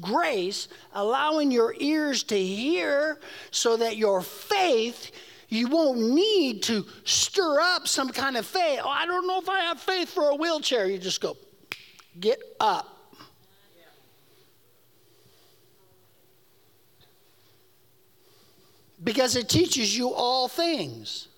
grace 0.00 0.68
allowing 0.92 1.50
your 1.50 1.74
ears 1.78 2.22
to 2.24 2.38
hear 2.38 3.18
so 3.50 3.76
that 3.78 3.96
your 3.96 4.20
faith 4.20 5.10
you 5.54 5.68
won't 5.68 6.00
need 6.00 6.64
to 6.64 6.84
stir 7.04 7.60
up 7.60 7.86
some 7.86 8.08
kind 8.10 8.36
of 8.36 8.44
faith. 8.44 8.80
Oh, 8.82 8.88
I 8.88 9.06
don't 9.06 9.26
know 9.26 9.38
if 9.38 9.48
I 9.48 9.60
have 9.60 9.80
faith 9.80 10.08
for 10.08 10.30
a 10.30 10.34
wheelchair. 10.34 10.86
You 10.86 10.98
just 10.98 11.20
go, 11.20 11.36
get 12.18 12.40
up. 12.58 12.93
Because 19.04 19.36
it 19.36 19.48
teaches 19.48 19.96
you 19.96 20.12
all 20.12 20.48
things. 20.48 21.28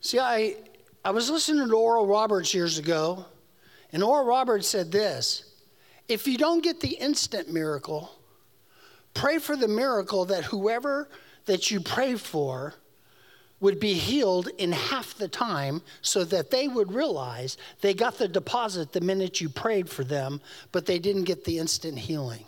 See, 0.00 0.18
I, 0.18 0.56
I 1.04 1.10
was 1.10 1.28
listening 1.30 1.68
to 1.68 1.74
Oral 1.74 2.06
Roberts 2.06 2.54
years 2.54 2.78
ago, 2.78 3.24
and 3.92 4.02
Oral 4.02 4.24
Roberts 4.24 4.68
said 4.68 4.92
this 4.92 5.54
if 6.06 6.28
you 6.28 6.38
don't 6.38 6.62
get 6.62 6.80
the 6.80 6.94
instant 6.94 7.52
miracle, 7.52 8.18
Pray 9.18 9.38
for 9.38 9.56
the 9.56 9.66
miracle 9.66 10.24
that 10.26 10.44
whoever 10.44 11.08
that 11.46 11.72
you 11.72 11.80
pray 11.80 12.14
for 12.14 12.74
would 13.60 13.80
be 13.80 13.94
healed 13.94 14.48
in 14.58 14.72
half 14.72 15.14
the 15.14 15.28
time 15.28 15.82
so 16.00 16.24
that 16.24 16.50
they 16.50 16.68
would 16.68 16.92
realize 16.92 17.56
they 17.80 17.92
got 17.94 18.16
the 18.18 18.28
deposit 18.28 18.92
the 18.92 19.00
minute 19.00 19.40
you 19.40 19.48
prayed 19.48 19.88
for 19.88 20.04
them, 20.04 20.40
but 20.72 20.86
they 20.86 20.98
didn't 20.98 21.24
get 21.24 21.44
the 21.44 21.58
instant 21.58 21.98
healing. 21.98 22.44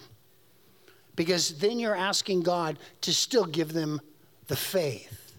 because 1.16 1.58
then 1.58 1.78
you're 1.78 1.96
asking 1.96 2.42
God 2.42 2.78
to 3.02 3.12
still 3.12 3.44
give 3.44 3.74
them 3.74 4.00
the 4.46 4.56
faith. 4.56 5.36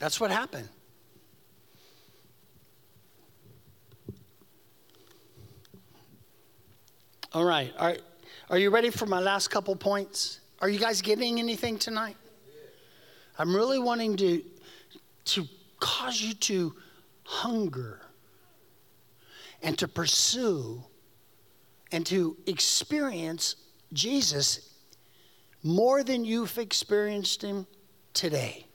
That's 0.00 0.18
what 0.18 0.30
happened. 0.32 0.68
All 7.32 7.44
right. 7.44 7.72
Are, 7.78 7.96
are 8.50 8.58
you 8.58 8.70
ready 8.70 8.90
for 8.90 9.06
my 9.06 9.20
last 9.20 9.48
couple 9.48 9.76
points? 9.76 10.40
Are 10.60 10.68
you 10.68 10.80
guys 10.80 11.00
getting 11.00 11.38
anything 11.38 11.78
tonight? 11.78 12.16
I'm 13.38 13.54
really 13.54 13.78
wanting 13.78 14.16
to, 14.16 14.42
to 15.26 15.46
cause 15.78 16.20
you 16.20 16.34
to 16.34 16.74
hunger 17.22 18.00
and 19.62 19.78
to 19.78 19.86
pursue 19.86 20.82
and 21.92 22.04
to 22.06 22.36
experience 22.46 23.54
Jesus 23.92 24.74
more 25.62 26.02
than 26.02 26.24
you've 26.24 26.58
experienced 26.58 27.42
him 27.42 27.68
today. 28.14 28.66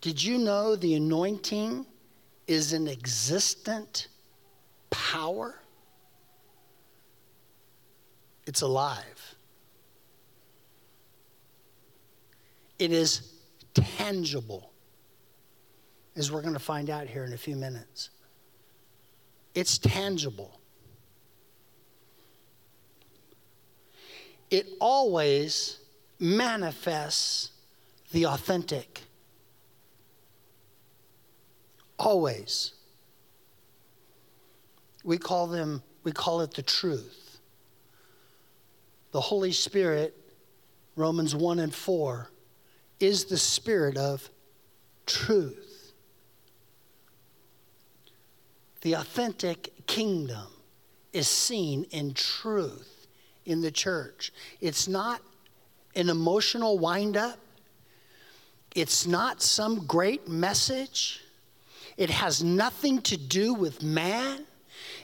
Did 0.00 0.22
you 0.22 0.38
know 0.38 0.74
the 0.74 0.94
anointing 0.94 1.84
is 2.46 2.72
an 2.72 2.88
existent 2.88 4.08
power? 4.90 5.60
It's 8.46 8.60
alive. 8.62 9.36
It 12.78 12.92
is 12.92 13.32
tangible, 13.72 14.72
as 16.16 16.30
we're 16.30 16.42
going 16.42 16.54
to 16.54 16.60
find 16.60 16.90
out 16.90 17.06
here 17.06 17.24
in 17.24 17.32
a 17.32 17.38
few 17.38 17.56
minutes. 17.56 18.10
It's 19.54 19.78
tangible. 19.78 20.60
It 24.50 24.66
always 24.80 25.78
manifests 26.18 27.50
the 28.12 28.26
authentic. 28.26 29.02
Always. 31.98 32.74
We 35.02 35.18
call 35.18 35.46
them, 35.46 35.82
we 36.02 36.12
call 36.12 36.40
it 36.40 36.52
the 36.54 36.62
truth. 36.62 37.23
The 39.14 39.20
Holy 39.20 39.52
Spirit, 39.52 40.12
Romans 40.96 41.36
1 41.36 41.60
and 41.60 41.72
4, 41.72 42.28
is 42.98 43.26
the 43.26 43.38
spirit 43.38 43.96
of 43.96 44.28
truth. 45.06 45.92
The 48.80 48.94
authentic 48.94 49.86
kingdom 49.86 50.48
is 51.12 51.28
seen 51.28 51.84
in 51.92 52.14
truth 52.14 53.06
in 53.44 53.60
the 53.60 53.70
church. 53.70 54.32
It's 54.60 54.88
not 54.88 55.22
an 55.94 56.08
emotional 56.08 56.76
windup, 56.80 57.38
it's 58.74 59.06
not 59.06 59.40
some 59.40 59.86
great 59.86 60.26
message. 60.26 61.20
It 61.96 62.10
has 62.10 62.42
nothing 62.42 63.00
to 63.02 63.16
do 63.16 63.54
with 63.54 63.80
man. 63.80 64.44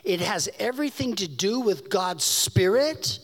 It 0.03 0.19
has 0.19 0.49
everything 0.59 1.15
to 1.15 1.29
do 1.29 1.61
with 1.61 1.89
God's 1.89 2.25
Spirit. 2.25 3.19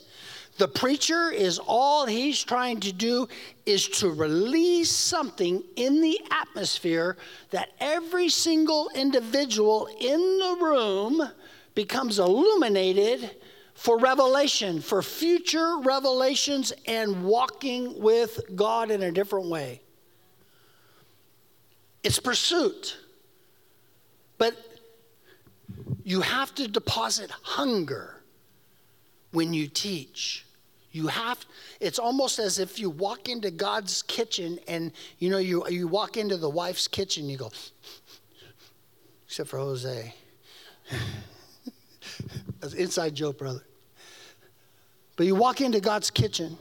The 0.57 0.67
preacher 0.67 1.29
is 1.29 1.59
all 1.59 2.07
he's 2.07 2.43
trying 2.43 2.79
to 2.79 2.91
do 2.91 3.27
is 3.67 3.87
to 3.89 4.09
release 4.09 4.91
something 4.91 5.63
in 5.75 6.01
the 6.01 6.19
atmosphere 6.31 7.17
that 7.51 7.73
every 7.79 8.29
single 8.29 8.89
individual 8.95 9.87
in 9.99 10.19
the 10.39 10.57
room 10.59 11.29
becomes 11.75 12.17
illuminated 12.17 13.35
for 13.75 13.99
revelation, 13.99 14.81
for 14.81 15.03
future 15.03 15.77
revelations 15.83 16.73
and 16.87 17.23
walking 17.23 17.99
with 17.99 18.39
God 18.55 18.89
in 18.89 19.03
a 19.03 19.11
different 19.11 19.49
way. 19.49 19.81
It's 22.03 22.19
pursuit. 22.19 22.97
But 24.39 24.55
you 26.03 26.21
have 26.21 26.55
to 26.55 26.67
deposit 26.67 27.29
hunger 27.43 28.23
when 29.31 29.53
you 29.53 29.67
teach. 29.67 30.46
You 30.97 31.07
have, 31.07 31.45
it's 31.79 31.99
almost 31.99 32.39
as 32.39 32.57
if 32.57 32.79
you 32.79 32.89
walk 32.89 33.29
into 33.29 33.51
God's 33.51 34.01
kitchen 34.01 34.59
and, 34.67 34.91
you 35.19 35.29
know, 35.29 35.37
you, 35.37 35.67
you 35.69 35.87
walk 35.87 36.17
into 36.17 36.37
the 36.37 36.49
wife's 36.49 36.87
kitchen, 36.87 37.29
you 37.29 37.37
go, 37.37 37.51
except 39.27 39.49
for 39.49 39.59
Jose. 39.59 40.13
That's 42.59 42.73
inside 42.73 43.13
joke, 43.13 43.37
brother. 43.37 43.63
But 45.15 45.27
you 45.27 45.35
walk 45.35 45.61
into 45.61 45.79
God's 45.79 46.09
kitchen 46.09 46.57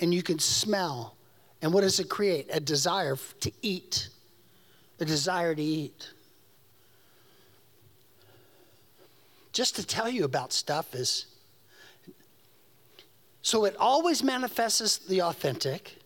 and 0.00 0.12
you 0.12 0.24
can 0.24 0.40
smell. 0.40 1.16
And 1.62 1.72
what 1.72 1.82
does 1.82 2.00
it 2.00 2.08
create? 2.08 2.48
A 2.52 2.58
desire 2.58 3.16
to 3.40 3.52
eat. 3.62 4.08
A 4.98 5.04
desire 5.04 5.54
to 5.54 5.62
eat. 5.62 6.12
just 9.58 9.74
to 9.74 9.84
tell 9.84 10.08
you 10.08 10.24
about 10.24 10.52
stuff 10.52 10.94
is 10.94 11.26
so 13.42 13.64
it 13.64 13.76
always 13.78 14.22
manifests 14.22 14.98
the 14.98 15.22
authentic. 15.22 15.98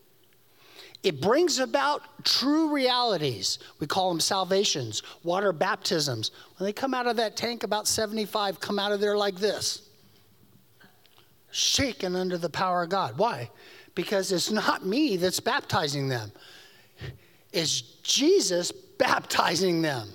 It 1.03 1.21
brings 1.21 1.59
about 1.59 2.03
true 2.25 2.73
realities. 2.73 3.59
We 3.81 3.89
call 3.89 4.11
them 4.11 4.21
salvations, 4.21 5.03
water 5.25 5.53
baptisms. 5.53 6.31
When 6.57 6.67
they 6.67 6.73
come 6.73 6.95
out 6.95 7.09
of 7.09 7.17
that 7.17 7.37
tank, 7.37 7.65
about 7.65 7.89
75 7.89 8.61
come 8.61 8.79
out 8.79 8.93
of 8.93 9.01
there 9.01 9.17
like 9.17 9.37
this, 9.37 9.89
shaken 11.51 12.15
under 12.15 12.39
the 12.39 12.51
power 12.51 12.85
of 12.85 12.91
God. 12.91 13.19
Why? 13.19 13.51
Because 13.95 14.31
it's 14.31 14.51
not 14.51 14.87
me 14.87 15.17
that's 15.17 15.41
baptizing 15.41 16.09
them, 16.09 16.31
it's 17.53 17.81
Jesus 18.03 18.71
baptizing 18.71 19.83
them. 19.83 20.09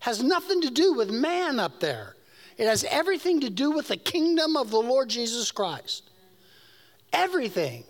Has 0.00 0.22
nothing 0.22 0.60
to 0.62 0.70
do 0.70 0.92
with 0.94 1.10
man 1.10 1.58
up 1.58 1.80
there. 1.80 2.14
It 2.56 2.66
has 2.66 2.84
everything 2.88 3.40
to 3.40 3.50
do 3.50 3.70
with 3.70 3.88
the 3.88 3.96
kingdom 3.96 4.56
of 4.56 4.70
the 4.70 4.80
Lord 4.80 5.08
Jesus 5.08 5.50
Christ. 5.50 6.10
Everything. 7.12 7.84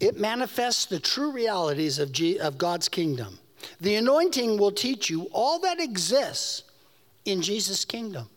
It 0.00 0.18
manifests 0.18 0.86
the 0.86 1.00
true 1.00 1.32
realities 1.32 1.98
of, 1.98 2.12
G- 2.12 2.38
of 2.38 2.56
God's 2.56 2.88
kingdom. 2.88 3.38
The 3.80 3.96
anointing 3.96 4.58
will 4.58 4.70
teach 4.70 5.10
you 5.10 5.28
all 5.32 5.58
that 5.60 5.80
exists 5.80 6.62
in 7.24 7.42
Jesus' 7.42 7.84
kingdom. 7.84 8.28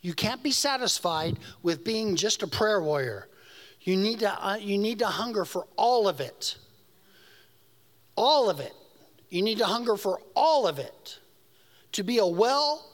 You 0.00 0.14
can't 0.14 0.42
be 0.42 0.52
satisfied 0.52 1.38
with 1.62 1.84
being 1.84 2.14
just 2.14 2.42
a 2.42 2.46
prayer 2.46 2.80
warrior. 2.80 3.28
You 3.80 3.96
need 3.96 4.20
to, 4.20 4.46
uh, 4.46 4.56
you 4.56 4.78
need 4.78 5.00
to 5.00 5.06
hunger 5.06 5.44
for 5.44 5.66
all 5.76 6.08
of 6.08 6.20
it. 6.20 6.56
All 8.18 8.50
of 8.50 8.58
it. 8.58 8.74
You 9.30 9.42
need 9.42 9.58
to 9.58 9.64
hunger 9.64 9.96
for 9.96 10.20
all 10.34 10.66
of 10.66 10.80
it 10.80 11.20
to 11.92 12.02
be 12.02 12.18
a 12.18 12.26
well 12.26 12.84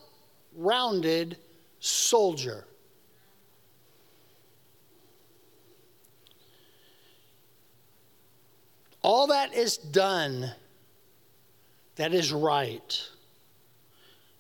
rounded 0.54 1.38
soldier. 1.80 2.66
All 9.00 9.28
that 9.28 9.54
is 9.54 9.78
done 9.78 10.52
that 11.96 12.12
is 12.12 12.30
right 12.30 13.08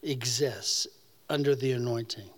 exists 0.02 0.86
under 1.30 1.54
the 1.54 1.72
anointing. 1.72 2.28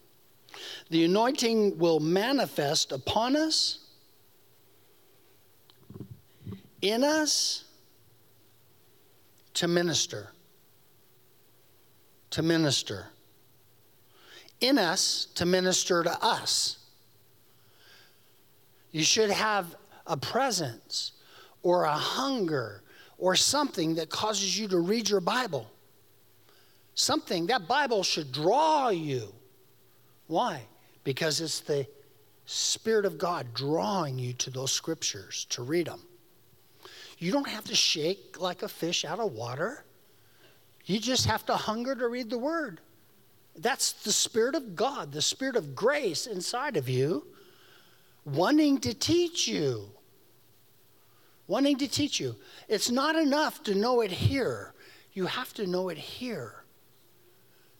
The 0.91 1.05
anointing 1.05 1.79
will 1.79 1.99
manifest 1.99 2.93
upon 2.93 3.35
us, 3.35 3.81
in 6.81 7.03
us, 7.03 7.65
to 9.57 9.69
minister. 9.69 10.29
To 12.31 12.43
minister. 12.43 13.07
In 14.61 14.79
us, 14.79 15.29
to 15.35 15.47
minister 15.47 16.03
to 16.03 16.25
us. 16.25 16.79
You 18.93 19.03
should 19.03 19.31
have 19.31 19.75
a 20.07 20.17
presence 20.17 21.13
or 21.63 21.85
a 21.85 21.93
hunger 21.93 22.83
or 23.19 23.35
something 23.35 23.95
that 23.97 24.11
causes 24.11 24.59
you 24.59 24.69
to 24.69 24.79
read 24.79 25.09
your 25.09 25.21
Bible. 25.21 25.71
Something, 26.95 27.47
that 27.47 27.67
Bible 27.67 28.03
should 28.03 28.33
draw 28.33 28.91
you. 28.91 29.33
Why? 30.27 30.63
Because 31.05 31.41
it's 31.41 31.61
the 31.61 31.87
Spirit 32.45 33.07
of 33.07 33.19
God 33.19 33.47
drawing 33.55 34.19
you 34.19 34.33
to 34.35 34.51
those 34.51 34.73
scriptures 34.73 35.47
to 35.51 35.63
read 35.63 35.87
them. 35.87 36.03
You 37.19 37.33
don't 37.33 37.49
have 37.49 37.65
to 37.65 37.75
shake 37.75 38.37
like 38.39 38.63
a 38.63 38.69
fish 38.69 39.05
out 39.05 39.19
of 39.19 39.33
water. 39.33 39.85
You 40.85 41.01
just 41.01 41.27
have 41.27 41.45
to 41.47 41.57
hunger 41.57 41.95
to 41.95 42.09
read 42.09 42.31
the 42.31 42.39
word. 42.39 42.81
That's 43.57 43.93
the 43.93 44.13
Spirit 44.13 44.55
of 44.55 44.77
God, 44.77 45.13
the 45.13 45.23
Spirit 45.23 45.57
of 45.57 45.75
grace 45.75 46.27
inside 46.27 46.77
of 46.77 46.89
you, 46.89 47.27
wanting 48.25 48.79
to 48.81 48.93
teach 48.93 49.49
you. 49.49 49.91
Wanting 51.47 51.79
to 51.79 51.89
teach 51.89 52.21
you. 52.21 52.37
It's 52.69 52.91
not 52.91 53.17
enough 53.17 53.63
to 53.65 53.75
know 53.75 54.01
it 54.01 54.11
here, 54.11 54.75
you 55.13 55.27
have 55.27 55.55
to 55.55 55.67
know 55.67 55.89
it 55.89 55.97
here. 55.97 56.65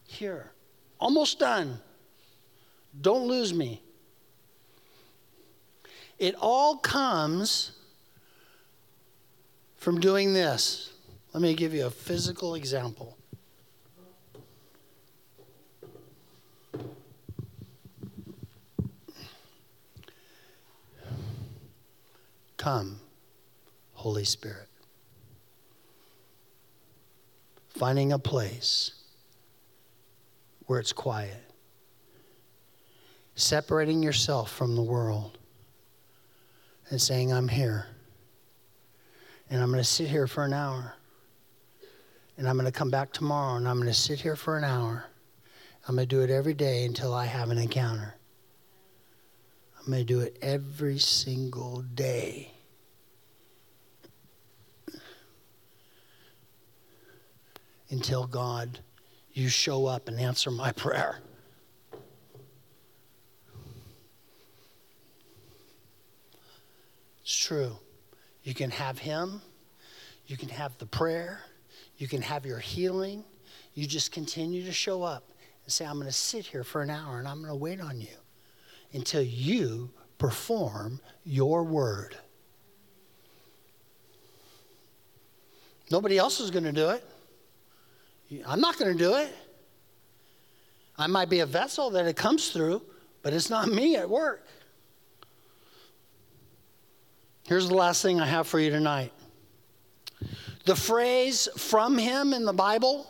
Here. 0.07 0.53
Almost 0.99 1.39
done. 1.39 1.79
Don't 2.99 3.27
lose 3.27 3.53
me. 3.53 3.83
It 6.19 6.35
all 6.41 6.79
comes 6.79 7.73
from 9.87 10.01
doing 10.01 10.33
this. 10.33 10.93
Let 11.33 11.41
me 11.41 11.55
give 11.55 11.73
you 11.73 11.87
a 11.87 11.91
physical 11.91 12.57
example. 12.57 13.17
Come, 22.57 22.99
Holy 23.93 24.25
Spirit. 24.25 24.67
Finding 27.69 28.11
a 28.11 28.19
place 28.19 28.91
where 30.65 30.81
it's 30.81 30.93
quiet, 30.93 31.49
separating 33.37 34.03
yourself 34.03 34.51
from 34.51 34.75
the 34.75 34.83
world, 34.83 35.39
and 36.91 37.01
saying, 37.01 37.33
I'm 37.33 37.47
here. 37.47 37.87
And 39.51 39.63
I'm 39.63 39.69
going 39.69 39.83
to 39.83 39.85
sit 39.85 40.09
here 40.09 40.27
for 40.27 40.45
an 40.45 40.53
hour. 40.53 40.95
And 42.37 42.49
I'm 42.49 42.57
going 42.57 42.67
to 42.67 42.73
come 42.73 42.91
back 42.91 43.13
tomorrow 43.13 43.57
and 43.57 43.67
I'm 43.67 43.77
going 43.77 43.89
to 43.89 43.95
sit 43.95 44.21
here 44.21 44.37
for 44.37 44.59
an 44.59 44.65
hour. 44.65 45.07
I'm 45.89 45.95
going 45.95 46.09
to 46.09 46.17
do 46.17 46.23
it 46.23 46.31
every 46.31 46.55
day 46.55 46.85
until 46.85 47.15
I 47.15 47.27
have 47.27 47.51
an 47.51 47.59
encounter. 47.59 48.17
I'm 49.79 49.87
going 49.87 50.05
to 50.05 50.05
do 50.05 50.21
it 50.21 50.37
every 50.43 50.99
single 50.99 51.83
day. 51.95 52.53
Until 57.89 58.27
God, 58.27 58.81
you 59.33 59.49
show 59.49 59.87
up 59.87 60.09
and 60.09 60.19
answer 60.19 60.51
my 60.51 60.73
prayer. 60.73 61.21
It's 67.23 67.37
true. 67.37 67.77
You 68.47 68.55
can 68.55 68.71
have 68.71 68.97
Him, 68.97 69.43
you 70.29 70.37
can 70.37 70.49
have 70.51 70.79
the 70.79 70.87
prayer, 70.87 71.41
you 71.99 72.07
can 72.07 72.23
have 72.23 72.47
your 72.47 72.61
healing. 72.61 73.25
You 73.75 73.89
just 73.89 74.13
continue 74.13 74.65
to 74.65 74.73
show 74.73 75.03
up 75.03 75.33
and 75.65 75.73
say, 75.73 75.85
I'm 75.85 75.95
going 75.95 76.07
to 76.07 76.13
sit 76.13 76.47
here 76.47 76.63
for 76.63 76.81
an 76.81 76.91
hour 76.91 77.19
and 77.19 77.27
I'm 77.27 77.39
going 77.39 77.51
to 77.51 77.57
wait 77.57 77.81
on 77.81 78.01
you 78.01 78.17
until 78.93 79.21
you 79.21 79.91
perform 80.17 81.01
your 81.25 81.65
word. 81.65 82.17
Nobody 85.91 86.17
else 86.17 86.39
is 86.39 86.53
going 86.53 86.65
to 86.65 86.73
do 86.73 86.91
it. 86.91 87.05
I'm 88.47 88.61
not 88.61 88.79
going 88.79 88.97
to 88.97 88.99
do 88.99 89.17
it. 89.17 89.35
I 90.97 91.09
might 91.09 91.29
be 91.29 91.41
a 91.41 91.47
vessel 91.47 91.91
that 91.91 92.07
it 92.07 92.15
comes 92.17 92.51
through, 92.51 92.81
but 93.23 93.33
it's 93.33 93.51
not 93.51 93.67
me 93.69 93.97
at 93.97 94.09
work. 94.09 94.47
Here's 97.47 97.69
the 97.69 97.75
last 97.75 98.03
thing 98.03 98.21
I 98.21 98.27
have 98.27 98.49
for 98.49 98.59
you 98.59 98.71
tonight. 98.71 99.13
The 100.65 100.75
phrase 100.75 101.49
from 101.57 101.97
him 101.97 102.33
in 102.33 102.45
the 102.45 102.53
Bible 102.53 103.07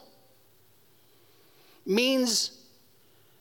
means 1.87 2.51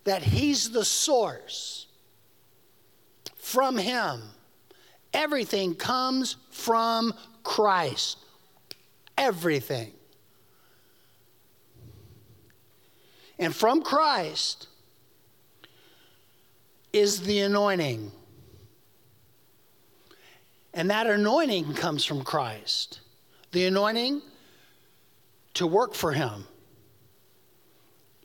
that 0.06 0.24
he's 0.24 0.72
the 0.72 0.86
source. 0.86 1.88
From 3.36 3.78
him. 3.78 4.22
Everything 5.14 5.76
comes 5.76 6.38
from 6.50 7.14
Christ. 7.44 8.18
Everything. 9.18 9.92
And 13.38 13.54
from 13.54 13.82
Christ 13.82 14.68
is 16.94 17.22
the 17.22 17.42
anointing. 17.42 18.12
And 20.76 20.90
that 20.90 21.08
anointing 21.08 21.74
comes 21.74 22.04
from 22.04 22.24
Christ. 22.26 23.00
The 23.54 23.66
anointing 23.66 24.22
to 25.54 25.66
work 25.66 25.96
for 25.96 26.12
Him. 26.12 26.46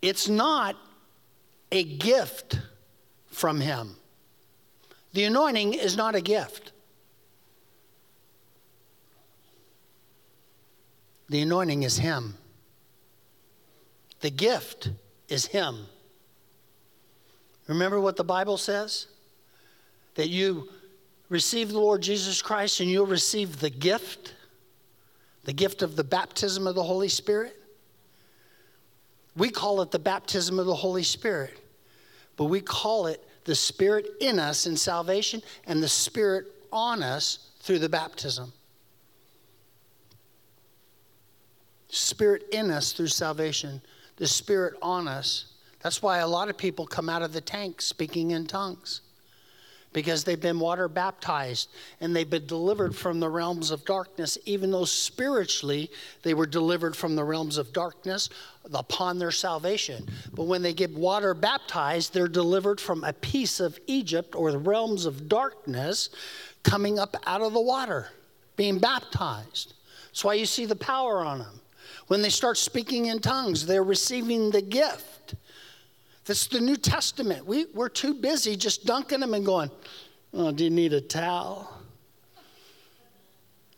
It's 0.03 0.29
not 0.29 0.77
a 1.71 1.85
gift 1.85 2.59
from 3.29 3.61
Him. 3.61 3.95
The 5.13 5.25
anointing 5.25 5.75
is 5.75 5.97
not 5.97 6.17
a 6.17 6.21
gift. 6.21 6.73
The 11.29 11.43
anointing 11.43 11.85
is 11.85 11.99
Him. 11.99 12.35
The 14.23 14.31
gift 14.31 14.91
is 15.29 15.47
Him. 15.47 15.87
Remember 17.69 18.01
what 18.01 18.17
the 18.17 18.25
Bible 18.25 18.57
says? 18.57 19.07
That 20.17 20.29
you 20.29 20.69
receive 21.31 21.71
the 21.71 21.79
Lord 21.79 22.03
Jesus 22.03 22.43
Christ 22.43 22.81
and 22.81 22.91
you'll 22.91 23.07
receive 23.07 23.61
the 23.61 23.71
gift, 23.71 24.35
the 25.45 25.53
gift 25.55 25.81
of 25.81 25.97
the 25.97 26.05
baptism 26.05 26.67
of 26.67 26.75
the 26.75 26.83
Holy 26.83 27.09
Spirit. 27.09 27.57
We 29.37 29.49
call 29.49 29.81
it 29.81 29.93
the 29.93 29.99
baptism 29.99 30.59
of 30.59 30.67
the 30.67 30.75
Holy 30.75 31.05
Spirit, 31.05 31.59
but 32.37 32.47
we 32.47 32.61
call 32.61 33.07
it 33.07 33.25
the 33.45 33.55
Spirit 33.55 34.07
in 34.21 34.39
us 34.39 34.67
in 34.67 34.77
salvation 34.77 35.41
and 35.67 35.83
the 35.83 35.89
Spirit 35.89 36.47
on 36.73 37.03
us 37.03 37.51
through 37.61 37.79
the 37.79 37.89
baptism. 37.89 38.53
Spirit 41.89 42.45
in 42.53 42.71
us 42.71 42.93
through 42.93 43.07
salvation, 43.07 43.81
the 44.17 44.27
Spirit 44.27 44.75
on 44.83 45.09
us. 45.09 45.55
That's 45.81 46.03
why 46.03 46.19
a 46.19 46.29
lot 46.29 46.49
of 46.49 46.57
people 46.57 46.87
come 46.87 47.09
out 47.09 47.23
of 47.23 47.33
the 47.33 47.41
tank 47.41 47.81
speaking 47.81 48.33
in 48.33 48.47
tongues 48.47 49.01
because 49.93 50.23
they've 50.23 50.41
been 50.41 50.61
water 50.61 50.89
baptized 50.89 51.69
and 52.01 52.15
they've 52.15 52.31
been 52.31 52.47
delivered 52.47 52.95
from 52.95 53.19
the 53.19 53.29
realms 53.29 53.71
of 53.71 53.85
darkness, 53.85 54.39
even 54.45 54.71
though 54.71 54.85
spiritually 54.85 55.91
they 56.23 56.35
were 56.35 56.47
delivered 56.47 56.95
from 56.95 57.17
the 57.17 57.25
realms 57.25 57.59
of 57.59 57.73
darkness 57.73 58.29
upon 58.73 59.19
their 59.19 59.33
salvation. 59.33 60.09
But 60.33 60.45
when 60.45 60.63
they 60.63 60.73
get 60.73 60.95
water 60.95 61.35
baptized, 61.35 62.15
they're 62.15 62.29
delivered 62.29 62.81
from 62.81 63.03
a 63.03 63.13
piece 63.13 63.59
of 63.59 63.79
Egypt 63.87 64.35
or 64.35 64.53
the 64.53 64.59
realms 64.59 65.07
of 65.07 65.29
darkness 65.29 66.11
coming 66.63 66.99
up 66.99 67.17
out 67.27 67.43
of 67.43 67.53
the 67.53 67.61
water, 67.61 68.09
being 68.57 68.79
baptized. 68.79 69.75
That's 70.07 70.25
why 70.25 70.35
you 70.35 70.47
see 70.47 70.67
the 70.67 70.77
power 70.77 71.25
on 71.25 71.39
them. 71.39 71.61
When 72.07 72.23
they 72.23 72.29
start 72.29 72.59
speaking 72.59 73.07
in 73.07 73.21
tongues, 73.21 73.67
they're 73.67 73.85
receiving 73.85 74.51
the 74.51 74.63
gift. 74.63 75.35
That's 76.31 76.47
the 76.47 76.61
New 76.61 76.77
Testament. 76.77 77.45
We, 77.45 77.67
we're 77.75 77.89
too 77.89 78.15
busy 78.15 78.55
just 78.55 78.87
dunking 78.87 79.19
them 79.19 79.35
and 79.35 79.45
going, 79.45 79.69
oh, 80.33 80.53
do 80.53 80.63
you 80.63 80.71
need 80.71 80.93
a 80.93 81.01
towel? 81.01 81.77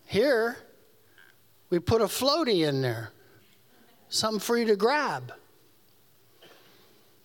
Here, 0.05 0.59
we 1.71 1.79
put 1.79 2.03
a 2.03 2.05
floaty 2.05 2.69
in 2.69 2.83
there, 2.83 3.09
something 4.11 4.39
for 4.39 4.59
you 4.59 4.67
to 4.67 4.77
grab. 4.77 5.33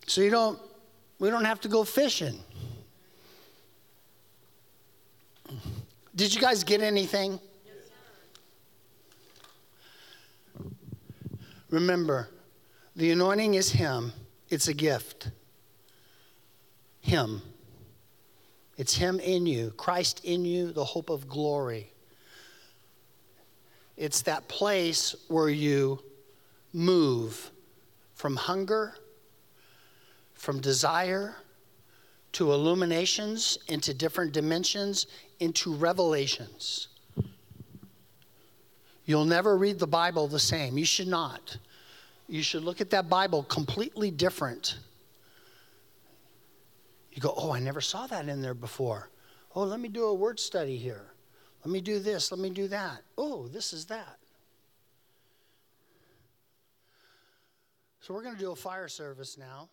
So 0.06 0.22
you 0.22 0.30
don't, 0.30 0.58
we 1.20 1.30
don't 1.30 1.44
have 1.44 1.60
to 1.60 1.68
go 1.68 1.84
fishing. 1.84 2.40
Did 6.16 6.34
you 6.34 6.40
guys 6.40 6.64
get 6.64 6.82
anything? 6.82 7.38
Remember, 11.70 12.30
the 12.96 13.12
anointing 13.12 13.56
is 13.56 13.70
Him. 13.70 14.14
It's 14.50 14.68
a 14.68 14.74
gift. 14.74 15.32
Him. 17.02 17.42
It's 18.78 18.96
Him 18.96 19.20
in 19.20 19.46
you, 19.46 19.72
Christ 19.72 20.24
in 20.24 20.46
you, 20.46 20.72
the 20.72 20.86
hope 20.86 21.10
of 21.10 21.28
glory. 21.28 21.92
It's 23.96 24.22
that 24.24 24.48
place 24.48 25.16
where 25.28 25.50
you 25.50 26.00
move 26.72 27.52
from 28.14 28.36
hunger, 28.36 28.96
from 30.36 30.62
desire, 30.62 31.36
to 32.34 32.52
illuminations, 32.54 33.58
into 33.68 33.94
different 33.94 34.32
dimensions, 34.32 35.08
into 35.40 35.74
revelations. 35.74 36.90
You'll 39.06 39.26
never 39.26 39.58
read 39.58 39.80
the 39.80 39.88
Bible 39.88 40.28
the 40.28 40.40
same. 40.40 40.78
You 40.78 40.86
should 40.86 41.08
not 41.08 41.58
you 42.28 42.44
should 42.44 42.64
look 42.64 42.82
at 42.82 42.90
that 42.92 43.10
Bible 43.10 43.44
completely 43.44 44.12
different. 44.12 44.78
You 47.12 47.22
go, 47.22 47.34
oh, 47.36 47.52
I 47.52 47.60
never 47.60 47.82
saw 47.82 48.06
that 48.08 48.28
in 48.28 48.42
there 48.42 48.54
before. 48.54 49.10
Oh, 49.56 49.64
let 49.64 49.80
me 49.80 49.90
do 49.90 50.06
a 50.06 50.14
word 50.14 50.40
study 50.40 50.78
here. 50.78 51.14
Let 51.66 51.72
me 51.72 51.82
do 51.82 52.00
this. 52.00 52.32
Let 52.32 52.40
me 52.40 52.50
do 52.50 52.68
that. 52.68 53.02
Oh, 53.18 53.48
this 53.48 53.74
is 53.74 53.86
that. 53.86 54.18
So 58.02 58.14
we're 58.14 58.24
going 58.24 58.36
to 58.36 58.40
do 58.40 58.52
a 58.52 58.56
fire 58.56 58.88
service 58.88 59.38
now. 59.38 59.70